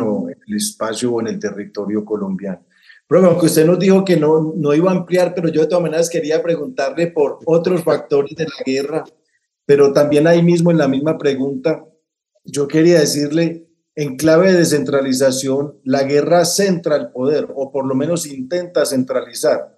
el 0.48 0.56
espacio 0.56 1.14
o 1.14 1.22
en 1.22 1.28
el 1.28 1.40
territorio 1.40 2.06
colombiano. 2.06 2.64
Profe, 3.12 3.28
aunque 3.28 3.48
usted 3.48 3.66
nos 3.66 3.78
dijo 3.78 4.06
que 4.06 4.16
no, 4.16 4.54
no 4.56 4.74
iba 4.74 4.90
a 4.90 4.96
ampliar, 4.96 5.34
pero 5.36 5.50
yo 5.50 5.60
de 5.60 5.68
todas 5.68 5.84
maneras 5.84 6.10
quería 6.10 6.42
preguntarle 6.42 7.08
por 7.08 7.40
otros 7.44 7.84
factores 7.84 8.34
de 8.38 8.46
la 8.46 8.64
guerra, 8.66 9.04
pero 9.66 9.92
también 9.92 10.28
ahí 10.28 10.42
mismo 10.42 10.72
en 10.72 10.78
la 10.78 10.88
misma 10.88 11.18
pregunta, 11.18 11.86
yo 12.46 12.70
quería 12.70 13.02
decirle, 13.02 13.68
en 13.96 14.16
clave 14.16 14.54
de 14.54 14.60
descentralización, 14.60 15.78
la 15.84 16.04
guerra 16.04 16.46
centra 16.46 16.96
el 16.96 17.10
poder, 17.10 17.50
o 17.54 17.70
por 17.70 17.86
lo 17.86 17.96
menos 17.96 18.26
intenta 18.26 18.86
centralizar. 18.86 19.78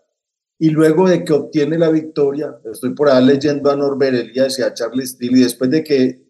Y 0.59 0.69
luego 0.69 1.09
de 1.09 1.25
que 1.25 1.33
obtiene 1.33 1.79
la 1.79 1.89
victoria, 1.89 2.55
estoy 2.71 2.93
por 2.93 3.09
ahí 3.09 3.25
leyendo 3.25 3.71
a 3.71 3.75
Norbert 3.75 4.13
Elias 4.15 4.59
y 4.59 4.61
a 4.61 4.75
Charles 4.75 5.09
Steele, 5.09 5.39
y 5.39 5.43
después 5.45 5.71
de 5.71 5.83
que 5.83 6.21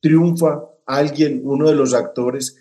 triunfa 0.00 0.64
alguien, 0.86 1.42
uno 1.44 1.68
de 1.68 1.74
los 1.74 1.92
actores, 1.92 2.56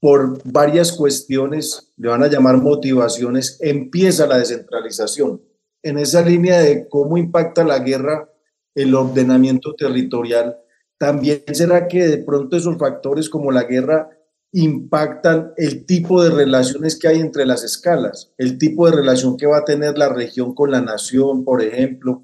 por 0.00 0.40
varias 0.44 0.92
cuestiones, 0.92 1.92
le 1.96 2.08
van 2.08 2.22
a 2.22 2.28
llamar 2.28 2.58
motivaciones, 2.58 3.58
empieza 3.60 4.26
la 4.26 4.38
descentralización. 4.38 5.42
En 5.82 5.98
esa 5.98 6.22
línea 6.22 6.60
de 6.60 6.88
cómo 6.88 7.16
impacta 7.16 7.64
la 7.64 7.78
guerra 7.80 8.30
el 8.74 8.94
ordenamiento 8.94 9.74
territorial, 9.74 10.56
también 10.98 11.42
será 11.52 11.88
que 11.88 12.06
de 12.06 12.18
pronto 12.18 12.56
esos 12.56 12.76
factores 12.76 13.28
como 13.28 13.50
la 13.50 13.64
guerra 13.64 14.10
impactan 14.52 15.52
el 15.56 15.84
tipo 15.84 16.22
de 16.22 16.30
relaciones 16.30 16.98
que 16.98 17.08
hay 17.08 17.20
entre 17.20 17.44
las 17.44 17.64
escalas, 17.64 18.32
el 18.38 18.58
tipo 18.58 18.88
de 18.88 18.96
relación 18.96 19.36
que 19.36 19.46
va 19.46 19.58
a 19.58 19.64
tener 19.64 19.98
la 19.98 20.08
región 20.08 20.54
con 20.54 20.70
la 20.70 20.80
nación, 20.80 21.44
por 21.44 21.62
ejemplo. 21.62 22.22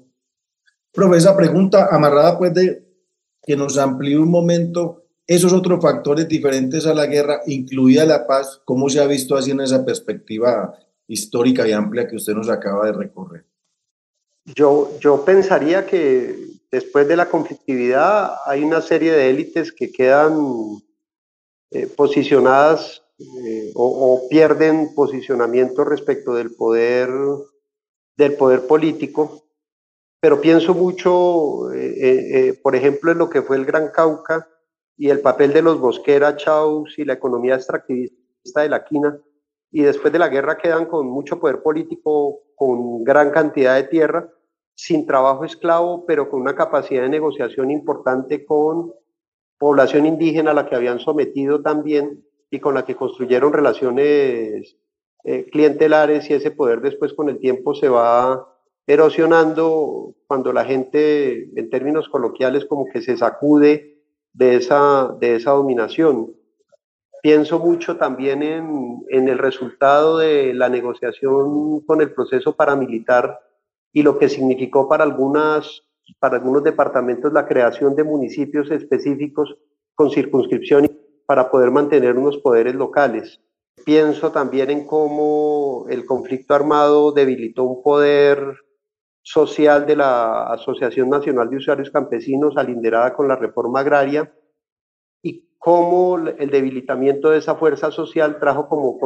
Profe, 0.91 1.17
esa 1.17 1.35
pregunta 1.35 1.89
amarrada 1.91 2.37
pues 2.37 2.53
de 2.53 2.85
que 3.43 3.55
nos 3.55 3.77
amplíe 3.77 4.17
un 4.17 4.31
momento 4.31 5.04
esos 5.27 5.53
otros 5.53 5.81
factores 5.81 6.27
diferentes 6.27 6.85
a 6.85 6.93
la 6.93 7.07
guerra, 7.07 7.41
incluida 7.47 8.05
la 8.05 8.27
paz, 8.27 8.61
¿cómo 8.63 8.89
se 8.89 8.99
ha 8.99 9.07
visto 9.07 9.35
así 9.35 9.51
en 9.51 9.61
esa 9.61 9.83
perspectiva 9.83 10.77
histórica 11.07 11.67
y 11.67 11.71
amplia 11.71 12.07
que 12.07 12.15
usted 12.15 12.33
nos 12.33 12.49
acaba 12.49 12.85
de 12.85 12.93
recorrer? 12.93 13.45
Yo, 14.45 14.91
yo 14.99 15.25
pensaría 15.25 15.87
que 15.87 16.35
después 16.71 17.07
de 17.07 17.15
la 17.15 17.29
conflictividad 17.29 18.35
hay 18.45 18.63
una 18.63 18.81
serie 18.81 19.11
de 19.11 19.29
élites 19.29 19.71
que 19.71 19.91
quedan 19.91 20.83
eh, 21.71 21.87
posicionadas 21.87 23.01
eh, 23.17 23.71
o, 23.73 24.27
pierden 24.29 24.93
posicionamiento 24.93 25.83
respecto 25.83 26.33
del 26.33 26.53
poder 26.53 27.09
del 28.17 28.35
poder 28.35 28.67
político 28.67 29.45
pero 30.19 30.41
pienso 30.41 30.73
mucho 30.73 31.71
eh, 31.73 32.59
por 32.61 32.75
ejemplo 32.75 33.11
en 33.11 33.19
lo 33.19 33.29
que 33.29 33.41
fue 33.41 33.55
el 33.55 33.65
Gran 33.65 33.89
Cauca 33.89 34.47
y 34.97 35.09
el 35.09 35.21
papel 35.21 35.53
de 35.53 35.61
los 35.61 35.79
Bosquera, 35.79 36.35
Chaus 36.35 36.97
y 36.97 37.05
la 37.05 37.13
economía 37.13 37.55
extractivista 37.55 38.61
de 38.61 38.69
la 38.69 38.83
quina. 38.83 39.19
Y 39.71 39.81
después 39.81 40.13
de 40.13 40.19
la 40.19 40.29
guerra 40.29 40.57
quedan 40.57 40.85
con 40.85 41.07
mucho 41.07 41.39
poder 41.39 41.61
político 41.61 42.39
con 42.55 43.03
gran 43.03 43.31
cantidad 43.31 43.75
de 43.75 43.83
tierra 43.83 44.29
sin 44.73 45.05
trabajo 45.05 45.45
esclavo, 45.45 46.05
pero 46.05 46.29
con 46.29 46.41
una 46.41 46.55
capacidad 46.55 47.03
de 47.03 47.09
negociación 47.09 47.71
importante 47.71 48.45
con 48.45 48.93
población 49.57 50.05
indígena 50.05 50.51
a 50.51 50.53
la 50.53 50.67
que 50.67 50.75
habían 50.75 50.99
sometido 50.99 51.61
también 51.61 52.23
y 52.51 52.59
con 52.59 52.75
la 52.75 52.85
que 52.85 52.95
construyeron 52.95 53.53
relaciones 53.53 54.77
eh, 55.23 55.49
clientelares 55.49 56.29
y 56.29 56.33
ese 56.33 56.51
poder 56.51 56.81
después 56.81 57.13
con 57.13 57.29
el 57.29 57.39
tiempo 57.39 57.73
se 57.73 57.89
va 57.89 58.47
erosionando 58.85 60.13
cuando 60.27 60.53
la 60.53 60.65
gente, 60.65 61.49
en 61.55 61.69
términos 61.69 62.09
coloquiales, 62.09 62.65
como 62.65 62.85
que 62.85 63.01
se 63.01 63.17
sacude 63.17 63.94
de 64.35 64.57
esa, 64.57 65.15
de 65.19 65.35
esa 65.35 65.51
dominación. 65.51 66.33
Pienso 67.21 67.57
mucho 67.57 67.97
también 67.97 68.43
en, 68.43 69.03
en 69.09 69.27
el 69.27 69.39
resultado 69.39 70.17
de 70.19 70.53
la 70.53 70.69
negociación 70.69 71.81
con 71.81 72.01
el 72.01 72.13
proceso 72.13 72.55
paramilitar 72.55 73.39
y 73.91 74.03
lo 74.03 74.19
que 74.19 74.29
significó 74.29 74.87
para, 74.87 75.03
algunas, 75.03 75.83
para 76.19 76.37
algunos 76.37 76.63
departamentos 76.63 77.33
la 77.33 77.47
creación 77.47 77.95
de 77.95 78.03
municipios 78.03 78.69
específicos 78.69 79.55
con 79.95 80.11
circunscripción 80.11 80.85
para 81.25 81.49
poder 81.49 81.71
mantener 81.71 82.17
unos 82.17 82.37
poderes 82.37 82.75
locales. 82.75 83.41
Pienso 83.85 84.31
también 84.31 84.69
en 84.69 84.85
cómo 84.85 85.85
el 85.89 86.05
conflicto 86.05 86.53
armado 86.53 87.11
debilitó 87.11 87.63
un 87.63 87.81
poder 87.81 88.64
social 89.25 89.87
de 89.87 89.95
la 89.95 90.53
Asociación 90.53 91.09
Nacional 91.09 91.49
de 91.49 91.57
Usuarios 91.57 91.89
Campesinos 91.89 92.57
alinderada 92.57 93.15
con 93.15 93.27
la 93.27 93.35
reforma 93.35 93.79
agraria 93.79 94.31
y 95.23 95.49
cómo 95.57 96.19
el 96.19 96.51
debilitamiento 96.51 97.31
de 97.31 97.39
esa 97.39 97.55
fuerza 97.55 97.89
social 97.89 98.39
trajo, 98.39 98.69
como, 98.69 98.99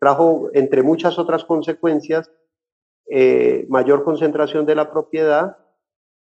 trajo 0.00 0.50
entre 0.54 0.82
muchas 0.82 1.20
otras 1.20 1.44
consecuencias, 1.44 2.32
eh, 3.08 3.64
mayor 3.68 4.02
concentración 4.02 4.66
de 4.66 4.74
la 4.74 4.90
propiedad, 4.90 5.56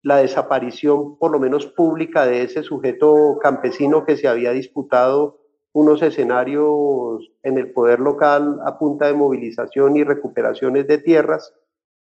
la 0.02 0.16
desaparición 0.16 1.16
por 1.16 1.30
lo 1.30 1.38
menos 1.38 1.66
pública 1.66 2.26
de 2.26 2.42
ese 2.42 2.64
sujeto 2.64 3.38
campesino 3.40 4.04
que 4.04 4.16
se 4.16 4.26
había 4.26 4.50
disputado 4.50 5.38
unos 5.72 6.02
escenarios 6.02 7.30
en 7.44 7.58
el 7.58 7.72
poder 7.72 8.00
local 8.00 8.58
a 8.64 8.76
punta 8.76 9.06
de 9.06 9.14
movilización 9.14 9.96
y 9.96 10.02
recuperaciones 10.02 10.88
de 10.88 10.98
tierras 10.98 11.54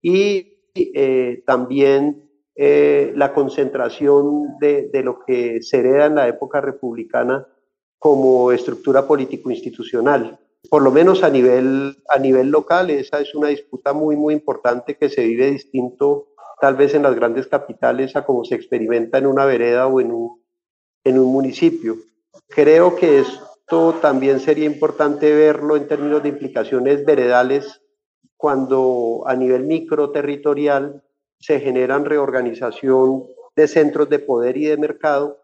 y 0.02 0.59
eh, 0.74 1.42
también 1.46 2.30
eh, 2.54 3.12
la 3.16 3.32
concentración 3.32 4.58
de, 4.60 4.88
de, 4.92 5.02
lo 5.02 5.24
que 5.24 5.62
se 5.62 5.78
hereda 5.78 6.06
en 6.06 6.16
la 6.16 6.28
época 6.28 6.60
republicana 6.60 7.46
como 7.98 8.52
estructura 8.52 9.06
político-institucional 9.06 10.38
por 10.68 10.82
lo 10.82 10.90
menos 10.90 11.22
a 11.22 11.30
nivel, 11.30 11.96
a 12.08 12.18
nivel 12.18 12.50
local, 12.50 12.90
esa 12.90 13.20
es 13.20 13.34
una 13.34 13.48
disputa 13.48 13.92
muy, 13.92 14.16
muy 14.16 14.34
importante 14.34 14.96
que 14.96 15.08
se 15.08 15.24
vive 15.24 15.50
distinto 15.50 16.28
tal 16.60 16.76
vez 16.76 16.94
en 16.94 17.02
las 17.02 17.14
grandes 17.14 17.46
capitales 17.46 18.14
a 18.16 18.26
como 18.26 18.44
se 18.44 18.56
experimenta 18.56 19.16
en 19.16 19.26
una 19.26 19.46
vereda 19.46 19.86
o 19.86 20.00
en 20.00 20.12
un, 20.12 20.42
en 21.04 21.18
un 21.18 21.32
municipio. 21.32 21.96
Creo 22.48 22.94
que 22.96 23.20
esto 23.20 23.94
también 24.02 24.40
sería 24.40 24.66
importante 24.66 25.34
verlo 25.34 25.76
en 25.76 25.88
términos 25.88 26.22
de 26.22 26.28
implicaciones 26.28 27.04
veredales 27.06 27.80
cuando 28.40 29.22
a 29.26 29.36
nivel 29.36 29.64
microterritorial 29.64 31.04
se 31.38 31.60
generan 31.60 32.06
reorganización 32.06 33.26
de 33.54 33.68
centros 33.68 34.08
de 34.08 34.18
poder 34.18 34.56
y 34.56 34.64
de 34.64 34.78
mercado 34.78 35.42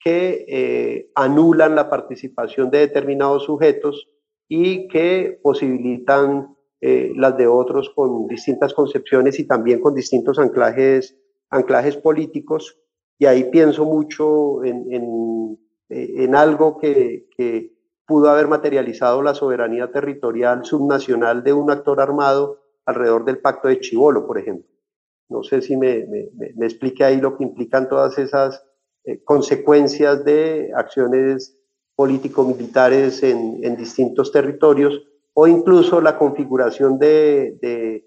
que 0.00 0.44
eh, 0.48 1.10
anulan 1.14 1.76
la 1.76 1.88
participación 1.88 2.68
de 2.70 2.78
determinados 2.78 3.44
sujetos 3.44 4.08
y 4.48 4.88
que 4.88 5.38
posibilitan 5.40 6.56
eh, 6.80 7.12
las 7.14 7.36
de 7.36 7.46
otros 7.46 7.90
con 7.94 8.26
distintas 8.26 8.74
concepciones 8.74 9.38
y 9.38 9.46
también 9.46 9.80
con 9.80 9.94
distintos 9.94 10.40
anclajes, 10.40 11.16
anclajes 11.48 11.96
políticos. 11.96 12.76
Y 13.20 13.26
ahí 13.26 13.44
pienso 13.44 13.84
mucho 13.84 14.64
en, 14.64 14.92
en, 14.92 15.58
eh, 15.90 16.24
en 16.24 16.34
algo 16.34 16.76
que, 16.76 17.28
que, 17.36 17.75
pudo 18.06 18.30
haber 18.30 18.46
materializado 18.46 19.22
la 19.22 19.34
soberanía 19.34 19.90
territorial 19.90 20.64
subnacional 20.64 21.42
de 21.42 21.52
un 21.52 21.70
actor 21.70 22.00
armado 22.00 22.62
alrededor 22.84 23.24
del 23.24 23.38
pacto 23.38 23.68
de 23.68 23.80
Chivolo, 23.80 24.26
por 24.26 24.38
ejemplo. 24.38 24.70
No 25.28 25.42
sé 25.42 25.60
si 25.60 25.76
me, 25.76 26.06
me, 26.06 26.66
explique 26.66 27.02
ahí 27.04 27.20
lo 27.20 27.36
que 27.36 27.42
implican 27.42 27.88
todas 27.88 28.16
esas 28.18 28.64
eh, 29.04 29.22
consecuencias 29.24 30.24
de 30.24 30.70
acciones 30.74 31.58
político-militares 31.96 33.22
en, 33.24 33.58
en, 33.64 33.76
distintos 33.76 34.30
territorios 34.30 35.02
o 35.34 35.48
incluso 35.48 36.00
la 36.00 36.16
configuración 36.16 36.98
de, 36.98 37.58
de, 37.60 38.06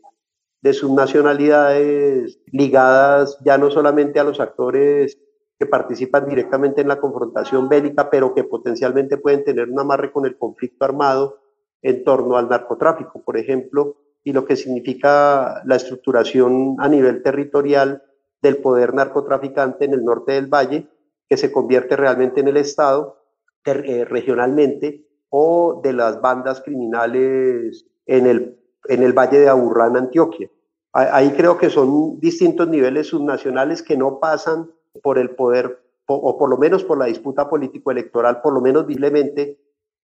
de 0.62 0.74
subnacionalidades 0.74 2.39
ligadas 2.46 3.38
ya 3.44 3.58
no 3.58 3.70
solamente 3.70 4.20
a 4.20 4.24
los 4.24 4.39
actores 4.39 5.18
que 5.60 5.66
participan 5.66 6.25
directamente 6.25 6.80
en 6.80 6.88
la 6.88 7.01
confrontación 7.01 7.68
bélica, 7.68 8.10
pero 8.10 8.34
que 8.34 8.46
potencialmente 8.46 9.18
pueden 9.18 9.44
tener 9.44 9.70
un 9.70 9.78
amarre 9.78 10.13
con 10.13 10.25
el 10.25 10.38
conflicto 10.38 10.86
armado 10.86 11.42
en 11.82 12.06
torno 12.06 12.38
al 12.38 12.48
narcotráfico, 12.48 13.22
por 13.22 13.38
ejemplo, 13.38 13.98
y 14.24 14.32
lo 14.32 14.46
que 14.46 14.56
significa 14.56 15.62
la 15.66 15.75
estructuración 15.75 16.78
a 16.80 16.88
nivel 16.88 17.22
territorial 17.22 18.04
del 18.42 18.58
poder 18.58 18.94
narcotraficante 18.94 19.84
en 19.84 19.94
el 19.94 20.06
norte 20.06 20.32
del 20.32 20.48
valle, 20.48 20.88
que 21.28 21.36
se 21.36 21.51
convierte 21.51 21.98
realmente 21.98 22.39
en 22.39 22.48
el 22.48 22.58
Estado 22.58 23.18
eh, 23.66 24.06
regionalmente, 24.06 25.06
o 25.30 25.82
de 25.84 25.92
las 25.94 26.22
bandas 26.22 26.62
criminales 26.62 27.86
en 28.06 28.28
el, 28.28 28.60
en 28.86 29.04
el 29.04 29.13
valle 29.13 29.39
de 29.39 29.50
Aburrá, 29.50 29.88
en 29.88 29.98
Antioquia. 29.98 30.50
Ahí 30.92 31.32
creo 31.34 31.58
que 31.58 31.70
son 31.70 32.20
distintos 32.20 32.68
niveles 32.68 33.08
subnacionales 33.08 33.84
que 33.84 33.96
no 33.96 34.20
pasan 34.20 34.72
por 35.01 35.17
el 35.17 35.31
poder, 35.31 35.81
o 36.08 36.38
por 36.38 36.50
lo 36.50 36.58
menos 36.58 36.84
por 36.84 36.98
la 36.98 37.05
disputa 37.05 37.50
político-electoral, 37.50 38.41
por 38.41 38.53
lo 38.53 38.62
menos 38.62 38.88
visiblemente, 38.88 39.60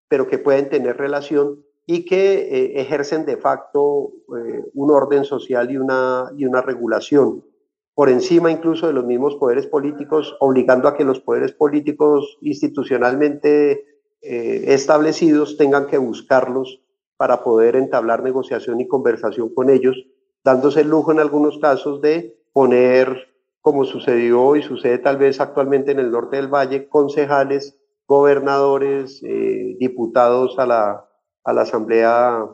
pero 0.08 0.28
que 0.28 0.38
pueden 0.38 0.70
tener 0.70 0.98
relación 0.98 1.64
y 1.88 2.06
que 2.06 2.34
eh, 2.34 2.82
ejercen 2.82 3.26
de 3.26 3.38
facto 3.38 4.12
eh, 4.38 4.64
un 4.74 4.92
orden 4.92 5.24
social 5.24 5.72
y 5.72 5.78
una, 5.78 6.32
y 6.38 6.46
una 6.46 6.62
regulación 6.62 7.44
por 7.96 8.10
encima 8.10 8.52
incluso 8.52 8.88
de 8.88 8.94
los 8.94 9.06
mismos 9.06 9.38
poderes 9.38 9.68
políticos, 9.68 10.36
obligando 10.42 10.90
a 10.90 10.96
que 10.96 11.06
los 11.06 11.22
poderes 11.22 11.54
políticos 11.54 12.38
institucionalmente 12.42 13.86
eh, 14.22 14.66
establecidos 14.68 15.56
tengan 15.56 15.88
que 15.88 15.98
buscarlos 15.98 16.82
para 17.16 17.42
poder 17.42 17.78
entablar 17.78 18.22
negociación 18.22 18.82
y 18.82 18.88
conversación 18.88 19.54
con 19.54 19.70
ellos, 19.70 19.96
dándose 20.44 20.82
el 20.82 20.90
lujo 20.90 21.14
en 21.14 21.20
algunos 21.20 21.58
casos 21.60 22.02
de 22.02 22.38
poner, 22.52 23.30
como 23.66 23.84
sucedió 23.84 24.56
y 24.56 24.62
sucede 24.62 25.00
tal 25.00 25.18
vez 25.18 25.42
actualmente 25.42 25.92
en 25.92 25.98
el 25.98 26.12
norte 26.12 26.36
del 26.36 26.54
Valle, 26.54 26.88
concejales, 26.88 27.76
gobernadores, 28.08 29.24
eh, 29.24 29.76
diputados 29.80 30.60
a 30.60 30.68
la, 30.68 31.10
a 31.44 31.52
la 31.52 31.62
Asamblea 31.64 32.46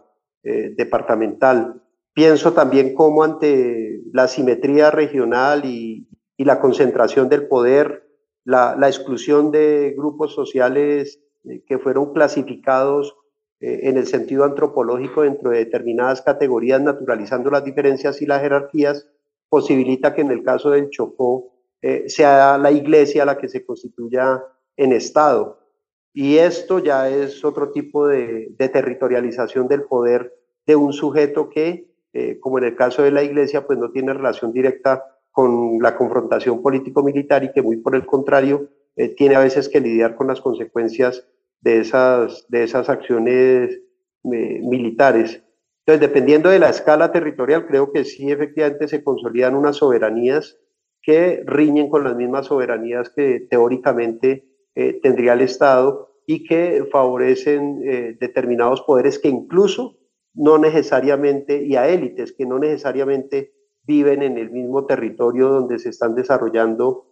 eh, 0.42 0.74
Departamental. 0.78 1.84
Pienso 2.14 2.54
también 2.54 2.96
cómo 2.96 3.26
ante 3.26 4.04
la 4.14 4.30
simetría 4.30 4.90
regional 4.90 5.66
y, 5.66 6.08
y 6.38 6.46
la 6.46 6.62
concentración 6.62 7.28
del 7.28 7.50
poder, 7.50 8.08
la, 8.46 8.78
la, 8.80 8.88
exclusión 8.88 9.52
de 9.52 9.94
grupos 9.98 10.34
sociales 10.34 11.20
eh, 11.44 11.62
que 11.68 11.78
fueron 11.78 12.14
clasificados 12.14 13.18
en 13.60 13.96
el 13.98 14.08
sentido 14.08 14.44
antropológico 14.44 15.22
dentro 15.22 15.52
de 15.52 15.60
determinadas 15.60 16.24
categorías, 16.24 16.82
naturalizando 16.82 17.52
las 17.52 17.64
diferencias 17.64 18.20
y 18.20 18.26
las 18.26 18.42
jerarquías, 18.42 19.08
posibilita 19.52 20.16
que 20.16 20.22
en 20.22 20.32
el 20.32 20.44
caso 20.44 20.70
del 20.70 20.90
Chocó 20.90 21.52
eh, 21.82 22.06
sea 22.08 22.58
la 22.58 22.72
iglesia 22.72 23.26
la 23.26 23.38
que 23.38 23.50
se 23.50 23.66
constituya 23.66 24.42
en 24.78 24.94
Estado. 24.94 25.60
Y 26.14 26.38
esto 26.38 26.80
ya 26.80 27.10
es 27.10 27.44
otro 27.44 27.70
tipo 27.72 28.08
de, 28.08 28.56
territorialización 28.58 29.68
del 29.68 29.84
poder 29.84 30.34
de 30.66 30.78
un 30.78 30.94
sujeto 30.94 31.50
que 31.50 31.92
eh, 32.14 32.40
como 32.40 32.60
en 32.60 32.64
el 32.64 32.76
caso 32.78 33.04
de 33.04 33.12
la 33.12 33.24
iglesia, 33.24 33.68
pues 33.68 33.78
no 33.78 33.92
tiene 33.92 34.14
relación 34.14 34.54
directa 34.54 35.04
con 35.32 35.80
la 35.82 35.98
confrontación 35.98 36.62
político-militar 36.62 37.44
y 37.44 37.52
que 37.52 37.62
muy 37.62 37.76
por 37.76 37.96
el 37.96 38.06
contrario 38.06 38.70
eh, 38.96 39.10
tiene 39.10 39.36
a 39.36 39.40
veces 39.40 39.68
que 39.68 39.82
lidiar 39.82 40.16
con 40.16 40.28
las 40.28 40.40
consecuencias 40.40 41.28
de 41.60 41.80
esas, 41.82 42.46
de 42.48 42.64
esas 42.64 42.88
acciones 42.88 43.82
militares. 44.24 45.44
Dependiendo 46.00 46.50
de 46.50 46.60
la 46.60 46.70
escala 46.70 47.12
territorial, 47.12 47.68
creo 47.68 47.92
que 47.92 48.06
sí 48.06 48.32
efectivamente 48.32 48.88
se 48.88 49.04
consolidan 49.04 49.56
unas 49.56 49.78
soberanías 49.78 50.58
que 51.02 51.44
riñen 51.46 51.90
con 51.90 52.04
las 52.04 52.16
mismas 52.16 52.48
soberanías 52.48 53.10
que 53.10 53.48
teóricamente 53.50 54.46
tendría 55.02 55.34
el 55.34 55.42
Estado 55.42 56.14
y 56.28 56.46
que 56.46 56.86
favorecen 56.92 57.82
determinados 58.20 58.82
poderes 58.82 59.18
que 59.18 59.28
incluso 59.28 59.98
no 60.34 60.58
necesariamente, 60.60 61.64
y 61.64 61.76
a 61.76 61.88
élites 61.88 62.34
que 62.34 62.46
no 62.46 62.60
necesariamente 62.60 63.54
viven 63.84 64.22
en 64.22 64.38
el 64.38 64.52
mismo 64.52 64.86
territorio 64.86 65.50
donde 65.50 65.80
se 65.80 65.90
están 65.90 66.14
desarrollando, 66.16 67.08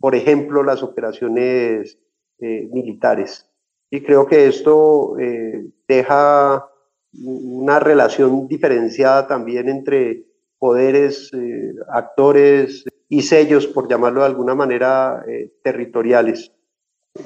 por 0.00 0.14
ejemplo, 0.14 0.62
las 0.62 0.82
operaciones 0.82 1.98
eh, 2.40 2.68
militares. 2.72 3.50
Y 3.90 4.02
creo 4.02 4.26
que 4.26 4.46
esto 4.46 5.18
eh, 5.18 5.66
deja 5.88 6.68
una 7.14 7.80
relación 7.80 8.48
diferenciada 8.48 9.26
también 9.26 9.68
entre 9.68 10.26
poderes, 10.58 11.30
eh, 11.32 11.74
actores 11.88 12.84
y 13.08 13.22
sellos, 13.22 13.66
por 13.66 13.88
llamarlo 13.88 14.20
de 14.20 14.26
alguna 14.26 14.54
manera, 14.54 15.24
territoriales 15.62 16.52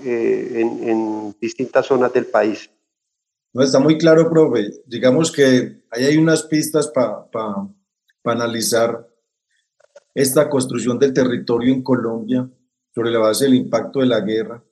en, 0.05 0.89
en 0.89 1.35
distintas 1.41 1.87
zonas 1.87 2.13
del 2.13 2.27
país. 2.27 2.71
No, 3.55 3.63
está 3.63 3.79
muy 3.79 3.99
claro, 3.99 4.31
profe. 4.31 4.71
Digamos 4.87 5.31
que 5.31 5.83
ahí 5.91 6.05
hay 6.05 6.17
unas 6.17 6.43
pistas 6.45 6.89
para 6.89 7.31
pa, 7.31 7.69
analizar 8.25 9.07
esta 10.15 10.49
construcción 10.49 10.99
del 10.99 11.13
territorio 11.13 11.73
en 11.73 11.83
Colombia 11.83 12.49
sobre 12.95 13.11
la 13.11 13.19
base 13.19 13.45
del 13.45 13.55
impacto 13.55 14.01
de 14.01 14.07
la 14.07 14.21
guerra. 14.21 14.65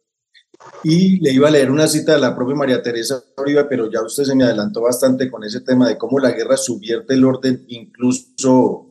Y 0.83 1.21
le 1.21 1.33
iba 1.33 1.49
a 1.49 1.51
leer 1.51 1.71
una 1.71 1.87
cita 1.87 2.13
de 2.13 2.21
la 2.21 2.35
propia 2.35 2.55
María 2.55 2.83
Teresa 2.83 3.23
Uribe, 3.37 3.65
pero 3.65 3.91
ya 3.91 4.03
usted 4.03 4.25
se 4.25 4.35
me 4.35 4.45
adelantó 4.45 4.83
bastante 4.83 5.31
con 5.31 5.45
ese 5.45 5.61
tema 5.61 5.89
de 5.89 5.99
cómo 5.99 6.19
la 6.19 6.33
guerra 6.33 6.57
subvierte 6.57 7.15
el 7.15 7.25
orden, 7.25 7.65
incluso 7.69 8.87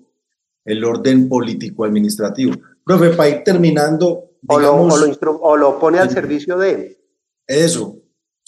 el 0.65 0.84
orden 0.84 1.27
político-administrativo. 1.27 2.53
Profe, 2.84 3.12
para 3.12 3.29
ir 3.29 3.43
terminando... 3.43 4.25
Digamos, 4.41 5.01
o, 5.01 5.05
lo, 5.05 5.32
o, 5.41 5.58
lo, 5.58 5.79
pone 5.79 5.99
al 5.99 6.10
servicio 6.10 6.58
de 6.58 6.71
él. 6.71 6.97
Eso, 7.45 7.99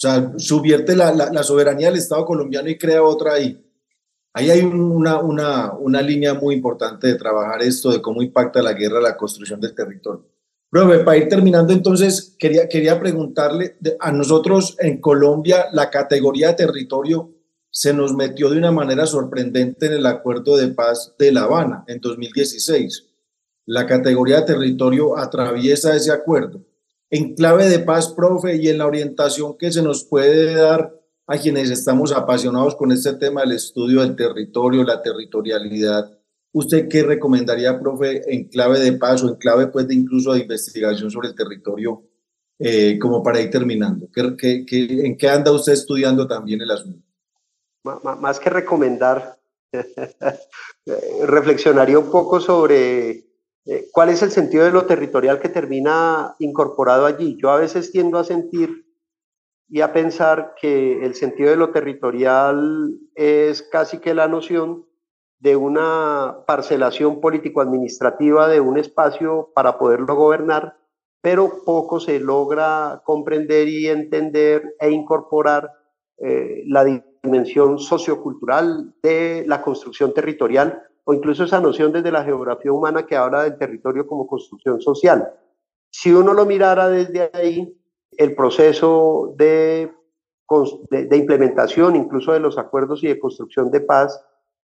o 0.02 0.04
sea, 0.04 0.32
subvierte 0.36 0.96
la, 0.96 1.12
la, 1.12 1.42
soberanía 1.44 1.88
del 1.88 1.98
Estado 1.98 2.24
colombiano 2.24 2.68
y 2.68 2.78
crea 2.78 3.02
otra 3.02 3.34
ahí. 3.34 3.64
Ahí 4.32 4.50
hay 4.50 4.62
una, 4.62 5.20
una, 5.20 5.74
una, 5.74 6.02
línea 6.02 6.34
muy 6.34 6.54
importante 6.54 7.06
de 7.06 7.14
trabajar 7.14 7.62
esto, 7.62 7.92
de 7.92 8.00
cómo 8.00 8.22
impacta 8.22 8.62
la 8.62 8.72
guerra 8.72 9.00
la 9.00 9.16
construcción 9.16 9.60
del 9.60 9.74
territorio. 9.74 10.26
Profe, 10.72 11.00
para 11.00 11.18
ir 11.18 11.28
terminando 11.28 11.74
entonces, 11.74 12.34
quería, 12.38 12.66
quería 12.66 12.98
preguntarle, 12.98 13.76
a 14.00 14.10
nosotros 14.10 14.74
en 14.78 15.02
Colombia 15.02 15.66
la 15.70 15.90
categoría 15.90 16.48
de 16.48 16.54
territorio 16.54 17.30
se 17.70 17.92
nos 17.92 18.14
metió 18.14 18.48
de 18.48 18.56
una 18.56 18.72
manera 18.72 19.04
sorprendente 19.04 19.84
en 19.84 19.92
el 19.92 20.06
acuerdo 20.06 20.56
de 20.56 20.68
paz 20.68 21.14
de 21.18 21.30
La 21.30 21.42
Habana 21.42 21.84
en 21.88 22.00
2016. 22.00 23.04
La 23.66 23.86
categoría 23.86 24.40
de 24.40 24.46
territorio 24.46 25.18
atraviesa 25.18 25.94
ese 25.94 26.10
acuerdo 26.10 26.62
en 27.10 27.34
clave 27.34 27.68
de 27.68 27.78
paz, 27.78 28.08
profe, 28.08 28.56
y 28.56 28.68
en 28.68 28.78
la 28.78 28.86
orientación 28.86 29.58
que 29.58 29.70
se 29.70 29.82
nos 29.82 30.04
puede 30.04 30.54
dar 30.54 30.98
a 31.26 31.36
quienes 31.36 31.68
estamos 31.68 32.12
apasionados 32.12 32.74
con 32.76 32.90
este 32.90 33.12
tema 33.12 33.42
del 33.42 33.52
estudio 33.52 34.00
del 34.00 34.16
territorio, 34.16 34.82
la 34.82 35.02
territorialidad. 35.02 36.18
¿Usted 36.52 36.88
qué 36.88 37.02
recomendaría, 37.02 37.80
profe, 37.80 38.22
en 38.32 38.44
clave 38.48 38.78
de 38.78 38.92
paz 38.92 39.22
o 39.22 39.28
en 39.28 39.36
clave 39.36 39.68
pues, 39.68 39.88
de 39.88 39.94
incluso 39.94 40.32
de 40.32 40.40
investigación 40.40 41.10
sobre 41.10 41.28
el 41.28 41.34
territorio, 41.34 42.02
eh, 42.58 42.98
como 42.98 43.22
para 43.22 43.40
ir 43.40 43.50
terminando? 43.50 44.08
¿Qué, 44.12 44.64
qué, 44.66 45.06
en 45.06 45.16
qué 45.16 45.28
anda 45.28 45.50
usted 45.50 45.72
estudiando 45.72 46.26
también 46.26 46.60
el 46.60 46.70
asunto? 46.70 47.06
Más 47.82 48.38
que 48.38 48.50
recomendar, 48.50 49.38
reflexionaría 51.26 51.98
un 51.98 52.10
poco 52.10 52.38
sobre 52.40 53.32
eh, 53.64 53.88
¿Cuál 53.92 54.08
es 54.08 54.22
el 54.22 54.30
sentido 54.30 54.64
de 54.64 54.72
lo 54.72 54.86
territorial 54.86 55.40
que 55.40 55.48
termina 55.48 56.34
incorporado 56.38 57.06
allí? 57.06 57.36
Yo 57.40 57.50
a 57.50 57.58
veces 57.58 57.92
tiendo 57.92 58.18
a 58.18 58.24
sentir 58.24 58.86
y 59.68 59.80
a 59.80 59.92
pensar 59.92 60.54
que 60.60 61.04
el 61.04 61.14
sentido 61.14 61.50
de 61.50 61.56
lo 61.56 61.70
territorial 61.70 62.98
es 63.14 63.62
casi 63.62 63.98
que 63.98 64.14
la 64.14 64.26
noción 64.26 64.86
de 65.42 65.56
una 65.56 66.44
parcelación 66.46 67.20
político-administrativa 67.20 68.46
de 68.46 68.60
un 68.60 68.78
espacio 68.78 69.50
para 69.52 69.76
poderlo 69.76 70.14
gobernar, 70.14 70.76
pero 71.20 71.64
poco 71.66 71.98
se 71.98 72.20
logra 72.20 73.02
comprender 73.04 73.66
y 73.66 73.88
entender 73.88 74.76
e 74.78 74.90
incorporar 74.90 75.68
eh, 76.18 76.62
la 76.68 76.84
dimensión 76.84 77.80
sociocultural 77.80 78.94
de 79.02 79.42
la 79.48 79.62
construcción 79.62 80.14
territorial 80.14 80.80
o 81.02 81.12
incluso 81.12 81.42
esa 81.42 81.60
noción 81.60 81.90
desde 81.90 82.12
la 82.12 82.22
geografía 82.22 82.72
humana 82.72 83.04
que 83.04 83.16
habla 83.16 83.42
del 83.42 83.58
territorio 83.58 84.06
como 84.06 84.28
construcción 84.28 84.80
social. 84.80 85.28
Si 85.90 86.12
uno 86.12 86.34
lo 86.34 86.46
mirara 86.46 86.88
desde 86.88 87.30
ahí, 87.32 87.76
el 88.16 88.36
proceso 88.36 89.34
de, 89.36 89.90
de, 90.90 91.16
implementación 91.16 91.96
incluso 91.96 92.32
de 92.32 92.38
los 92.38 92.58
acuerdos 92.58 93.02
y 93.02 93.08
de 93.08 93.18
construcción 93.18 93.72
de 93.72 93.80
paz 93.80 94.24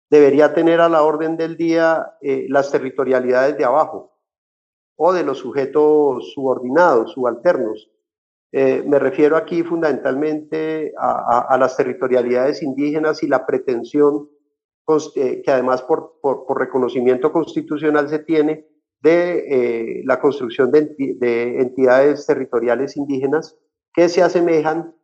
debería 0.09 0.53
tener 0.53 0.81
a 0.81 0.89
la 0.89 1.03
orden 1.03 1.37
del 1.37 1.57
día 1.57 2.15
eh, 2.21 2.45
las 2.49 2.71
territorialidades 2.71 3.57
de 3.57 3.65
abajo 3.65 4.13
o 4.97 5.13
de 5.13 5.23
los 5.23 5.39
sujetos 5.39 6.31
subordinados, 6.33 7.11
subalternos, 7.13 7.89
Eh, 8.57 8.83
me 8.87 8.99
refiero 8.99 9.35
aquí 9.35 9.63
fundamentalmente 9.63 10.93
a, 10.97 11.57
las 11.59 11.75
territorialidades 11.75 12.63
indígenas 12.63 13.21
y 13.21 13.27
la 13.27 13.45
pretensión 13.45 14.29
eh, 15.17 15.41
que 15.43 15.51
además 15.51 15.81
por, 15.81 16.21
por, 16.21 16.57
reconocimiento 16.57 17.33
constitucional 17.33 18.07
se 18.07 18.19
tiene 18.19 18.65
de 19.01 20.03
la 20.05 20.21
construcción 20.21 20.71
de, 20.71 20.95
de, 21.19 21.59
entidades 21.59 22.25
territoriales 22.25 22.95
indígenas 22.95 23.57
que 23.93 24.07
se 24.07 24.21
asemejan 24.21 24.95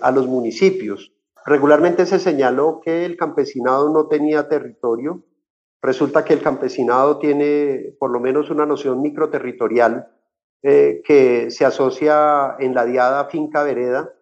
a 0.00 0.10
los 0.10 0.26
municipios. 0.26 1.11
Regularmente 1.44 2.06
se 2.06 2.18
señaló 2.18 2.80
que 2.84 3.04
el 3.04 3.16
campesinado 3.16 3.88
no 3.92 4.06
tenía 4.06 4.48
territorio. 4.48 5.24
Resulta 5.80 6.24
que 6.24 6.34
el 6.34 6.42
campesinado 6.42 7.18
tiene 7.18 7.96
por 7.98 8.10
lo 8.10 8.20
menos 8.20 8.50
una 8.50 8.66
noción 8.66 9.02
microterritorial 9.02 10.08
eh, 10.62 11.02
que 11.04 11.50
se 11.50 11.64
asocia 11.64 12.54
en 12.60 12.74
la 12.74 12.84
diada 12.84 13.24
finca 13.24 13.64
vereda 13.64 14.12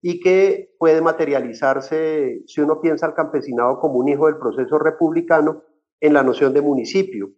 y 0.00 0.20
que 0.20 0.74
puede 0.78 1.02
materializarse, 1.02 2.42
si 2.46 2.62
uno 2.62 2.80
piensa 2.80 3.04
al 3.04 3.14
campesinado 3.14 3.78
como 3.80 3.98
un 3.98 4.08
hijo 4.08 4.26
del 4.26 4.38
proceso 4.38 4.78
republicano, 4.78 5.62
en 6.00 6.14
la 6.14 6.22
noción 6.22 6.54
de 6.54 6.62
municipio. 6.62 7.30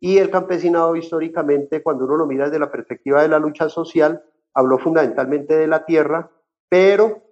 Y 0.00 0.18
el 0.18 0.30
campesinado 0.30 0.94
históricamente, 0.94 1.82
cuando 1.82 2.04
uno 2.04 2.16
lo 2.16 2.26
mira 2.26 2.44
desde 2.44 2.60
la 2.60 2.70
perspectiva 2.70 3.22
de 3.22 3.28
la 3.28 3.40
lucha 3.40 3.68
social, 3.68 4.22
habló 4.54 4.78
fundamentalmente 4.78 5.56
de 5.56 5.66
la 5.66 5.84
tierra, 5.84 6.30
pero 6.68 7.23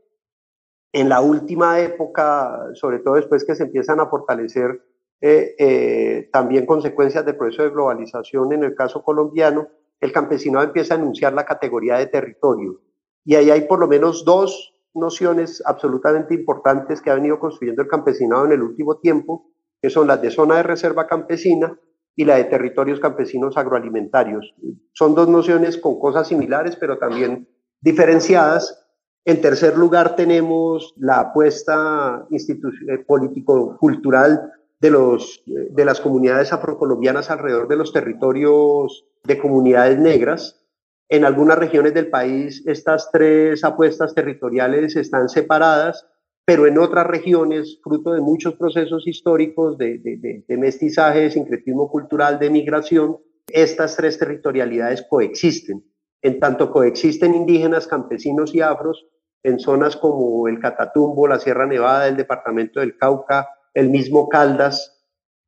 en 0.93 1.09
la 1.09 1.21
última 1.21 1.81
época, 1.81 2.69
sobre 2.75 2.99
todo 2.99 3.15
después 3.15 3.45
que 3.45 3.55
se 3.55 3.65
empiezan 3.65 4.01
a 4.01 4.07
fortalecer 4.07 4.83
eh, 5.21 5.55
eh, 5.59 6.29
también 6.33 6.67
consecuencias 6.67 7.25
del 7.25 7.37
proceso 7.37 7.63
de 7.63 7.71
globalización 7.71 8.53
en 8.53 8.65
el 8.65 8.75
caso 8.75 9.03
colombiano, 9.03 9.69
el 10.01 10.13
campesinado 10.13 10.65
empieza 10.65 10.95
a 10.95 10.99
enunciar 10.99 11.33
la 11.33 11.47
categoría 11.47 11.97
de 11.97 12.09
territorio. 12.09 12.81
Y 13.25 13.37
ahí 13.37 13.51
hay 13.51 13.63
por 13.63 13.79
lo 13.79 13.87
menos 13.87 14.25
dos 14.25 14.75
nociones 14.95 15.63
absolutamente 15.65 16.35
importantes 16.35 17.01
que 17.01 17.11
ha 17.11 17.15
venido 17.15 17.39
construyendo 17.39 17.83
el 17.83 17.89
campesinado 17.89 18.45
en 18.45 18.53
el 18.53 18.63
último 18.63 18.99
tiempo, 18.99 19.47
que 19.81 19.91
son 19.91 20.09
las 20.09 20.21
de 20.21 20.31
zona 20.31 20.57
de 20.57 20.65
reserva 20.65 21.07
campesina 21.07 21.79
y 22.15 22.25
la 22.25 22.37
de 22.37 22.45
territorios 22.45 23.01
campesinos 23.01 23.57
agroalimentarios. 23.57 24.55
Son 24.93 25.15
dos 25.15 25.29
nociones 25.29 25.79
con 25.79 25.99
cosas 25.99 26.29
similares, 26.29 26.77
pero 26.77 26.99
también 26.99 27.49
diferenciadas, 27.81 28.82
en 29.25 29.41
tercer 29.41 29.77
lugar, 29.77 30.17
tenemos 30.17 30.95
la 30.99 31.21
apuesta 31.21 32.27
eh, 32.31 32.99
político-cultural 33.07 34.53
de, 34.81 34.91
los, 34.91 35.43
de 35.47 35.85
las 35.85 36.01
comunidades 36.01 36.53
afrocolombianas 36.53 37.31
alrededor 37.31 37.69
de 37.69 37.77
los 37.77 37.93
territorios 37.93 39.07
de 39.23 39.39
comunidades 39.39 39.99
negras. 39.99 40.61
En 41.09 41.25
algunas 41.25 41.59
regiones 41.59 41.95
del 41.95 42.09
país 42.11 42.65
estas 42.67 43.11
tres 43.13 43.63
apuestas 43.63 44.15
territoriales 44.15 44.97
están 44.97 45.29
separadas, 45.29 46.09
pero 46.45 46.67
en 46.67 46.79
otras 46.79 47.07
regiones, 47.07 47.79
fruto 47.85 48.13
de 48.15 48.21
muchos 48.21 48.55
procesos 48.55 49.07
históricos 49.07 49.79
de, 49.79 49.99
de, 49.99 50.45
de 50.49 50.57
mestizaje, 50.57 51.21
de 51.21 51.31
sincretismo 51.31 51.89
cultural, 51.89 52.41
de 52.41 52.51
migración, 52.51 53.19
estas 53.47 53.97
tres 53.97 54.19
territorialidades 54.19 55.07
coexisten. 55.09 55.85
En 56.23 56.39
tanto 56.39 56.71
coexisten 56.71 57.35
indígenas, 57.35 57.87
campesinos 57.87 58.55
y 58.55 58.61
afros, 58.61 59.07
en 59.43 59.59
zonas 59.59 59.97
como 59.97 60.47
el 60.49 60.61
Catatumbo, 60.61 61.27
la 61.27 61.41
Sierra 61.41 61.67
Nevada, 61.67 62.07
el 62.07 62.17
departamento 62.17 62.81
del 62.81 62.97
Cauca, 62.97 63.49
el 63.75 63.91
mismo 63.91 64.29
Caldas, 64.29 65.01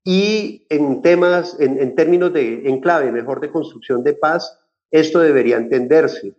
y 0.04 0.66
en 0.68 1.00
temas, 1.00 1.56
en, 1.60 1.94
términos 1.94 2.32
de 2.32 2.68
enclave, 2.68 3.10
mejor 3.10 3.40
de 3.40 3.50
construcción 3.50 4.02
de 4.02 4.12
paz, 4.12 4.60
esto 4.90 5.20
debería 5.20 5.56
entenderse. 5.56 6.34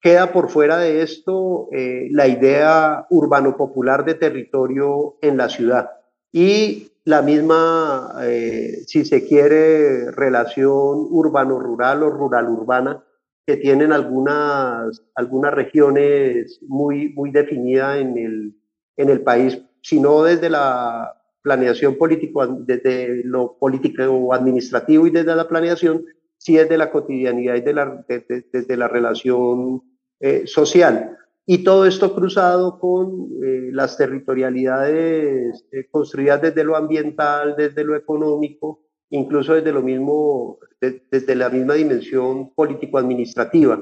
Queda 0.00 0.32
por 0.32 0.48
fuera 0.48 0.78
de 0.78 1.02
esto 1.02 1.68
eh, 1.72 2.08
la 2.10 2.26
idea 2.26 3.06
urbano-popular 3.10 4.04
de 4.04 4.14
territorio 4.14 5.16
en 5.20 5.36
la 5.36 5.48
ciudad 5.48 5.90
y 6.32 6.92
la 7.04 7.20
misma, 7.20 8.14
eh, 8.22 8.82
si 8.86 9.04
se 9.04 9.26
quiere, 9.26 10.10
relación 10.10 11.06
urbano-rural 11.10 12.02
o 12.04 12.10
rural-urbana 12.10 13.04
que 13.46 13.56
tienen 13.56 13.92
algunas, 13.92 15.02
algunas 15.14 15.52
regiones 15.52 16.60
muy, 16.66 17.12
muy 17.14 17.30
definidas 17.30 17.98
en 17.98 18.16
el, 18.18 18.56
en 18.96 19.10
el 19.10 19.22
país, 19.22 19.60
sino 19.80 20.22
desde 20.22 20.48
la 20.48 21.12
planeación 21.42 21.96
político, 21.96 22.46
desde 22.46 23.24
lo 23.24 23.58
político 23.58 24.32
administrativo 24.32 25.06
y 25.06 25.10
desde 25.10 25.34
la 25.34 25.48
planeación, 25.48 26.04
sí 26.38 26.56
desde 26.56 26.78
la 26.78 26.90
cotidianidad 26.90 27.56
y 27.56 27.60
de 27.60 27.72
la, 27.72 28.04
desde 28.08 28.76
la 28.76 28.88
relación 28.88 29.82
eh, 30.20 30.46
social. 30.46 31.16
Y 31.44 31.64
todo 31.64 31.86
esto 31.86 32.14
cruzado 32.14 32.78
con 32.78 33.28
eh, 33.44 33.70
las 33.72 33.96
territorialidades 33.96 35.64
eh, 35.72 35.88
construidas 35.90 36.40
desde 36.40 36.62
lo 36.62 36.76
ambiental, 36.76 37.56
desde 37.56 37.82
lo 37.82 37.96
económico, 37.96 38.81
incluso 39.12 39.54
desde 39.54 39.72
lo 39.72 39.82
mismo, 39.82 40.58
desde 40.80 41.34
la 41.34 41.50
misma 41.50 41.74
dimensión 41.74 42.52
político-administrativa. 42.54 43.80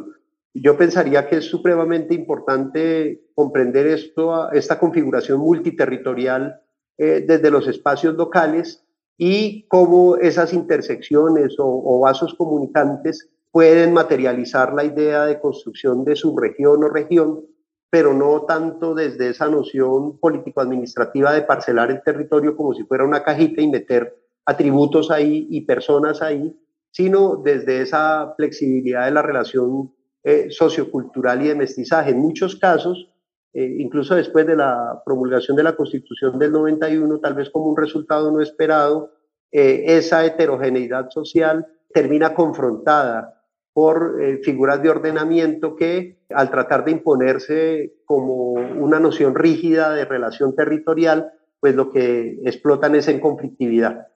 Yo 0.53 0.77
pensaría 0.77 1.29
que 1.29 1.37
es 1.37 1.45
supremamente 1.45 2.15
importante 2.15 3.23
comprender 3.37 3.87
esto, 3.87 4.51
esta 4.51 4.79
configuración 4.81 5.39
multiterritorial 5.39 6.61
eh, 6.99 7.25
desde 7.27 7.51
los 7.51 7.69
espacios 7.69 8.17
locales 8.17 8.85
y 9.17 9.69
cómo 9.69 10.17
esas 10.17 10.53
intersecciones 10.53 11.55
o, 11.59 12.01
vasos 12.01 12.35
comunicantes 12.35 13.31
pueden 13.53 13.93
materializar 13.93 14.75
la 14.75 14.83
idea 14.83 15.27
de 15.27 15.39
construcción 15.39 16.05
de 16.05 16.17
subregión 16.17 16.83
o 16.83 16.89
región, 16.89 17.47
pero 17.89 18.15
no 18.15 18.43
tanto 18.47 18.95
desde 18.95 19.29
esa 19.29 19.49
noción 19.49 20.19
político-administrativa 20.19 21.33
de 21.33 21.43
parcelar 21.43 21.93
el 21.93 22.03
territorio 22.03 22.57
como 22.57 22.75
si 22.75 22.83
fuera 22.83 23.05
una 23.05 23.23
cajita 23.23 23.63
y 23.63 23.69
meter 23.69 24.20
atributos 24.51 25.13
ahí 25.13 25.47
y 25.49 25.61
personas 25.61 26.23
ahí, 26.23 26.57
sino 26.91 27.37
desde 27.37 27.83
esa 27.83 28.35
flexibilidad 28.37 29.05
de 29.05 29.13
la 29.13 29.23
relación 29.23 29.93
eh, 30.25 30.49
sociocultural 30.51 31.41
y 31.43 31.49
de 31.49 31.55
mestizaje. 31.55 32.11
En 32.11 32.19
muchos 32.19 32.57
casos, 32.57 33.09
eh, 33.55 33.77
incluso 33.79 34.17
después 34.17 34.47
de 34.47 34.57
la 34.57 35.03
promulgación 35.07 35.57
de 35.57 35.63
la 35.63 35.77
Constitución 35.77 36.37
del 36.39 36.51
91, 36.51 37.21
tal 37.21 37.35
vez 37.35 37.49
como 37.51 37.67
un 37.67 37.77
resultado 37.77 38.33
no 38.33 38.41
esperado, 38.41 39.13
eh, 39.53 39.85
esa 39.87 40.25
heterogeneidad 40.25 41.11
social 41.11 41.67
termina 41.95 42.35
confrontada 42.35 43.37
por 43.73 44.19
figuras 44.43 44.83
de 44.83 44.91
ordenamiento 44.91 45.77
que, 45.77 46.19
al 46.35 46.51
tratar 46.51 46.85
de 46.85 46.91
imponerse 46.91 47.95
como 48.05 48.53
una 48.53 48.99
noción 48.99 49.35
rígida 49.37 49.95
de 49.95 50.05
relación 50.05 50.57
territorial, 50.57 51.33
pues 51.61 51.77
lo 51.77 51.91
que 51.91 52.41
explotan 52.45 52.97
es 52.97 53.07
en 53.07 53.21
conflictividad. 53.21 54.09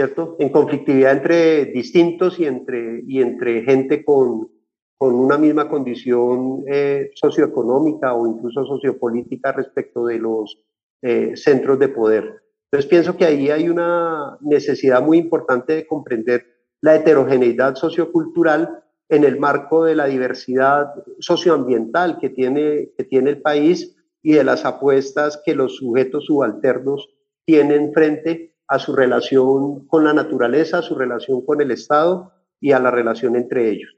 ¿Cierto? 0.00 0.36
En 0.38 0.48
conflictividad 0.48 1.12
entre 1.12 1.66
distintos 1.66 2.40
y 2.40 2.46
entre, 2.46 3.02
y 3.06 3.20
entre 3.20 3.62
gente 3.64 4.02
con, 4.02 4.48
con 4.96 5.14
una 5.14 5.36
misma 5.36 5.68
condición 5.68 6.64
eh, 6.66 7.10
socioeconómica 7.14 8.14
o 8.14 8.26
incluso 8.26 8.64
sociopolítica 8.64 9.52
respecto 9.52 10.06
de 10.06 10.18
los 10.18 10.64
eh, 11.02 11.32
centros 11.36 11.78
de 11.78 11.88
poder. 11.88 12.42
Entonces 12.64 12.88
pienso 12.88 13.14
que 13.14 13.26
ahí 13.26 13.50
hay 13.50 13.68
una 13.68 14.38
necesidad 14.40 15.02
muy 15.02 15.18
importante 15.18 15.74
de 15.74 15.86
comprender 15.86 16.46
la 16.80 16.94
heterogeneidad 16.94 17.74
sociocultural 17.74 18.82
en 19.10 19.24
el 19.24 19.38
marco 19.38 19.84
de 19.84 19.96
la 19.96 20.06
diversidad 20.06 20.94
socioambiental 21.18 22.18
que 22.18 22.30
tiene, 22.30 22.88
que 22.96 23.04
tiene 23.04 23.28
el 23.28 23.42
país 23.42 23.98
y 24.22 24.32
de 24.32 24.44
las 24.44 24.64
apuestas 24.64 25.42
que 25.44 25.54
los 25.54 25.76
sujetos 25.76 26.24
subalternos 26.24 27.10
tienen 27.44 27.92
frente 27.92 28.49
a 28.70 28.78
su 28.78 28.94
relación 28.94 29.86
con 29.88 30.04
la 30.04 30.14
naturaleza, 30.14 30.78
a 30.78 30.82
su 30.82 30.94
relación 30.94 31.44
con 31.44 31.60
el 31.60 31.72
Estado 31.72 32.32
y 32.60 32.70
a 32.70 32.78
la 32.78 32.92
relación 32.92 33.34
entre 33.34 33.68
ellos. 33.68 33.90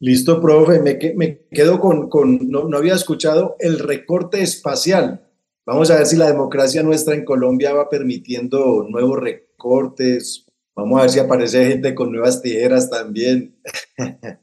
Listo, 0.00 0.40
profe. 0.40 0.80
Me, 0.80 0.98
me 1.14 1.46
quedo 1.48 1.78
con, 1.78 2.08
con 2.08 2.50
no, 2.50 2.68
no, 2.68 2.76
había 2.76 2.94
escuchado 2.94 3.54
el 3.60 3.78
recorte 3.78 4.42
espacial. 4.42 5.30
Vamos 5.64 5.92
a 5.92 5.98
ver 5.98 6.06
si 6.06 6.16
la 6.16 6.26
democracia 6.26 6.82
nuestra 6.82 7.14
en 7.14 7.24
Colombia 7.24 7.72
va 7.72 7.88
permitiendo 7.88 8.84
nuevos 8.90 9.20
recortes. 9.20 10.44
Vamos 10.74 10.98
a 10.98 11.02
ver 11.02 11.10
si 11.10 11.20
aparece 11.20 11.64
gente 11.64 11.94
con 11.94 12.10
nuevas 12.10 12.42
tijeras 12.42 12.90
también. 12.90 13.56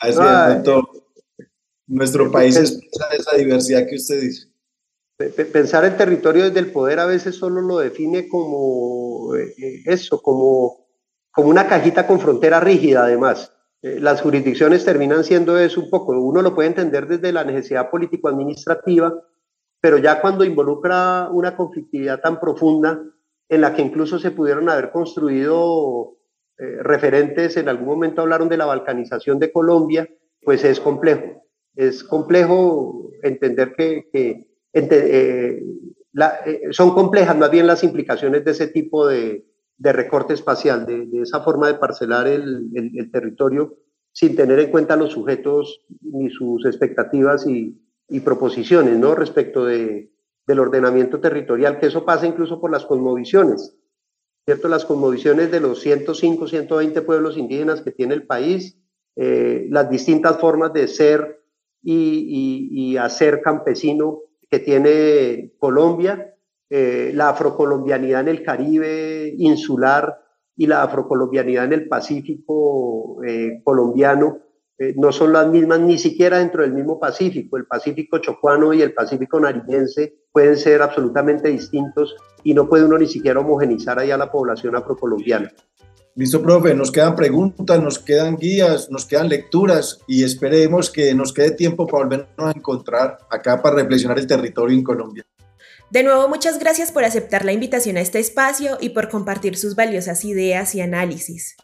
Así 0.00 0.20
nuestro 1.86 2.30
país 2.30 2.56
es 2.56 2.78
esa 3.18 3.36
diversidad 3.38 3.86
que 3.88 3.96
usted 3.96 4.20
dice 4.20 4.47
pensar 5.18 5.84
el 5.84 5.96
territorio 5.96 6.44
desde 6.44 6.60
el 6.60 6.70
poder 6.70 7.00
a 7.00 7.06
veces 7.06 7.34
solo 7.34 7.60
lo 7.60 7.78
define 7.78 8.28
como 8.28 9.34
eh, 9.34 9.52
eh, 9.58 9.82
eso, 9.86 10.22
como, 10.22 10.86
como 11.32 11.48
una 11.48 11.66
cajita 11.66 12.06
con 12.06 12.20
frontera 12.20 12.60
rígida 12.60 13.04
además. 13.04 13.52
Eh, 13.82 13.98
las 14.00 14.22
jurisdicciones 14.22 14.84
terminan 14.84 15.24
siendo 15.24 15.58
eso 15.58 15.80
un 15.80 15.90
poco, 15.90 16.12
uno 16.18 16.40
lo 16.42 16.54
puede 16.54 16.68
entender 16.68 17.06
desde 17.06 17.32
la 17.32 17.44
necesidad 17.44 17.90
político-administrativa, 17.90 19.14
pero 19.80 19.98
ya 19.98 20.20
cuando 20.20 20.44
involucra 20.44 21.28
una 21.32 21.56
conflictividad 21.56 22.20
tan 22.20 22.38
profunda 22.40 23.02
en 23.48 23.60
la 23.60 23.74
que 23.74 23.82
incluso 23.82 24.18
se 24.18 24.30
pudieron 24.30 24.68
haber 24.68 24.90
construido 24.90 26.14
referentes, 26.58 27.56
en 27.56 27.68
algún 27.68 27.86
momento 27.86 28.20
hablaron 28.20 28.48
de 28.48 28.56
la 28.56 28.66
balcanización 28.66 29.38
de 29.38 29.52
Colombia, 29.52 30.08
pues 30.42 30.64
es 30.64 30.80
complejo. 30.80 31.44
es 31.76 32.02
complejo 32.02 33.12
entender 33.22 33.74
que, 33.76 34.08
que 34.12 34.47
eh, 34.78 35.62
eh, 36.46 36.60
son 36.70 36.90
complejas 36.94 37.36
más 37.36 37.50
bien 37.50 37.66
las 37.66 37.84
implicaciones 37.84 38.44
de 38.44 38.50
ese 38.50 38.68
tipo 38.68 39.06
de, 39.06 39.46
de 39.76 39.92
recorte 39.92 40.34
espacial, 40.34 40.86
de, 40.86 41.06
de, 41.06 41.22
esa 41.22 41.40
forma 41.40 41.68
de 41.68 41.74
parcelar 41.74 42.26
el, 42.26 42.70
el, 42.74 43.10
territorio 43.10 43.76
sin 44.12 44.34
tener 44.34 44.58
en 44.58 44.70
cuenta 44.70 44.96
los 44.96 45.12
sujetos 45.12 45.82
ni 46.00 46.30
sus 46.30 46.66
expectativas 46.66 47.46
y, 47.46 47.80
y 48.08 48.20
proposiciones 48.20 48.98
¿no? 48.98 49.14
respecto 49.14 49.64
de, 49.64 50.10
del 50.46 50.58
ordenamiento 50.58 51.20
territorial, 51.20 51.78
que 51.78 51.86
eso 51.86 52.04
pasa 52.04 52.26
incluso 52.26 52.60
por 52.60 52.70
las 52.72 52.84
cosmovisiones. 52.84 53.76
¿cierto? 54.44 54.66
Las 54.68 54.86
cosmovisiones 54.86 55.50
de 55.50 55.60
los 55.60 55.80
105, 55.80 56.48
120 56.48 57.02
pueblos 57.02 57.36
indígenas 57.36 57.82
que 57.82 57.92
tiene 57.92 58.14
el 58.14 58.26
país, 58.26 58.76
eh, 59.14 59.66
las 59.70 59.90
distintas 59.90 60.38
formas 60.38 60.72
de 60.72 60.88
ser 60.88 61.44
y, 61.82 61.92
y, 61.92 62.92
y 62.92 62.96
hacer 62.96 63.40
campesino 63.42 64.22
que 64.50 64.58
tiene 64.60 65.52
Colombia, 65.58 66.34
eh, 66.70 67.12
la 67.14 67.30
afrocolombianidad 67.30 68.22
en 68.22 68.28
el 68.28 68.42
Caribe 68.42 69.34
insular 69.36 70.18
y 70.56 70.66
la 70.66 70.82
afrocolombianidad 70.82 71.64
en 71.64 71.72
el 71.72 71.88
Pacífico 71.88 73.22
eh, 73.24 73.60
colombiano 73.64 74.40
eh, 74.78 74.94
no 74.96 75.10
son 75.10 75.32
las 75.32 75.48
mismas 75.48 75.80
ni 75.80 75.98
siquiera 75.98 76.38
dentro 76.38 76.62
del 76.62 76.72
mismo 76.72 77.00
Pacífico. 77.00 77.56
El 77.56 77.66
Pacífico 77.66 78.18
chocuano 78.18 78.72
y 78.72 78.82
el 78.82 78.94
Pacífico 78.94 79.40
nariñense 79.40 80.14
pueden 80.30 80.56
ser 80.56 80.82
absolutamente 80.82 81.48
distintos 81.48 82.16
y 82.44 82.54
no 82.54 82.68
puede 82.68 82.84
uno 82.84 82.96
ni 82.96 83.08
siquiera 83.08 83.40
homogenizar 83.40 83.98
allá 83.98 84.16
la 84.16 84.30
población 84.30 84.76
afrocolombiana. 84.76 85.52
Listo, 86.18 86.42
profe, 86.42 86.74
nos 86.74 86.90
quedan 86.90 87.14
preguntas, 87.14 87.80
nos 87.80 88.00
quedan 88.00 88.36
guías, 88.38 88.90
nos 88.90 89.06
quedan 89.06 89.28
lecturas 89.28 90.00
y 90.08 90.24
esperemos 90.24 90.90
que 90.90 91.14
nos 91.14 91.32
quede 91.32 91.52
tiempo 91.52 91.86
para 91.86 92.02
volvernos 92.02 92.28
a 92.38 92.50
encontrar 92.58 93.18
acá 93.30 93.62
para 93.62 93.76
reflexionar 93.76 94.18
el 94.18 94.26
territorio 94.26 94.76
en 94.76 94.82
Colombia. 94.82 95.24
De 95.92 96.02
nuevo, 96.02 96.28
muchas 96.28 96.58
gracias 96.58 96.90
por 96.90 97.04
aceptar 97.04 97.44
la 97.44 97.52
invitación 97.52 97.96
a 97.98 98.00
este 98.00 98.18
espacio 98.18 98.78
y 98.80 98.88
por 98.88 99.10
compartir 99.10 99.56
sus 99.56 99.76
valiosas 99.76 100.24
ideas 100.24 100.74
y 100.74 100.80
análisis. 100.80 101.54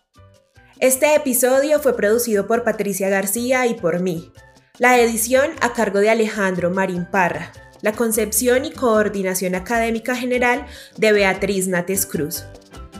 Este 0.78 1.16
episodio 1.16 1.80
fue 1.80 1.96
producido 1.96 2.46
por 2.46 2.62
Patricia 2.62 3.08
García 3.08 3.66
y 3.66 3.74
por 3.74 3.98
mí. 3.98 4.30
La 4.78 5.00
edición 5.00 5.50
a 5.62 5.72
cargo 5.72 5.98
de 5.98 6.10
Alejandro 6.10 6.70
Marín 6.70 7.08
Parra. 7.10 7.50
La 7.82 7.90
concepción 7.90 8.64
y 8.64 8.70
coordinación 8.70 9.56
académica 9.56 10.14
general 10.14 10.64
de 10.96 11.12
Beatriz 11.12 11.66
Nates 11.66 12.06
Cruz. 12.06 12.44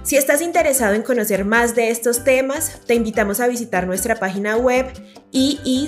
Si 0.05 0.17
estás 0.19 0.43
interesado 0.43 0.93
en 0.95 1.03
conocer 1.03 1.47
más 1.47 1.75
de 1.75 1.89
estos 1.89 2.25
temas, 2.25 2.83
te 2.87 2.95
invitamos 2.95 3.41
a 3.41 3.47
visitar 3.47 3.87
nuestra 3.87 4.17
página 4.17 4.55
web 4.59 4.93
iicsh.co. 5.33 5.81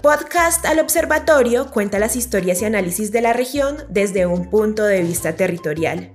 Podcast 0.00 0.64
al 0.64 0.78
Observatorio 0.78 1.72
cuenta 1.72 1.98
las 1.98 2.14
historias 2.14 2.62
y 2.62 2.66
análisis 2.66 3.10
de 3.10 3.20
la 3.20 3.32
región 3.32 3.78
desde 3.88 4.26
un 4.26 4.48
punto 4.48 4.84
de 4.84 5.02
vista 5.02 5.34
territorial. 5.34 6.12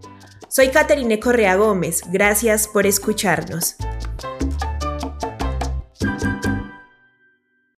Soy 0.48 0.70
Caterine 0.70 1.20
Correa 1.20 1.56
Gómez, 1.56 2.04
gracias 2.10 2.70
por 2.70 2.88
escucharnos. 2.88 3.76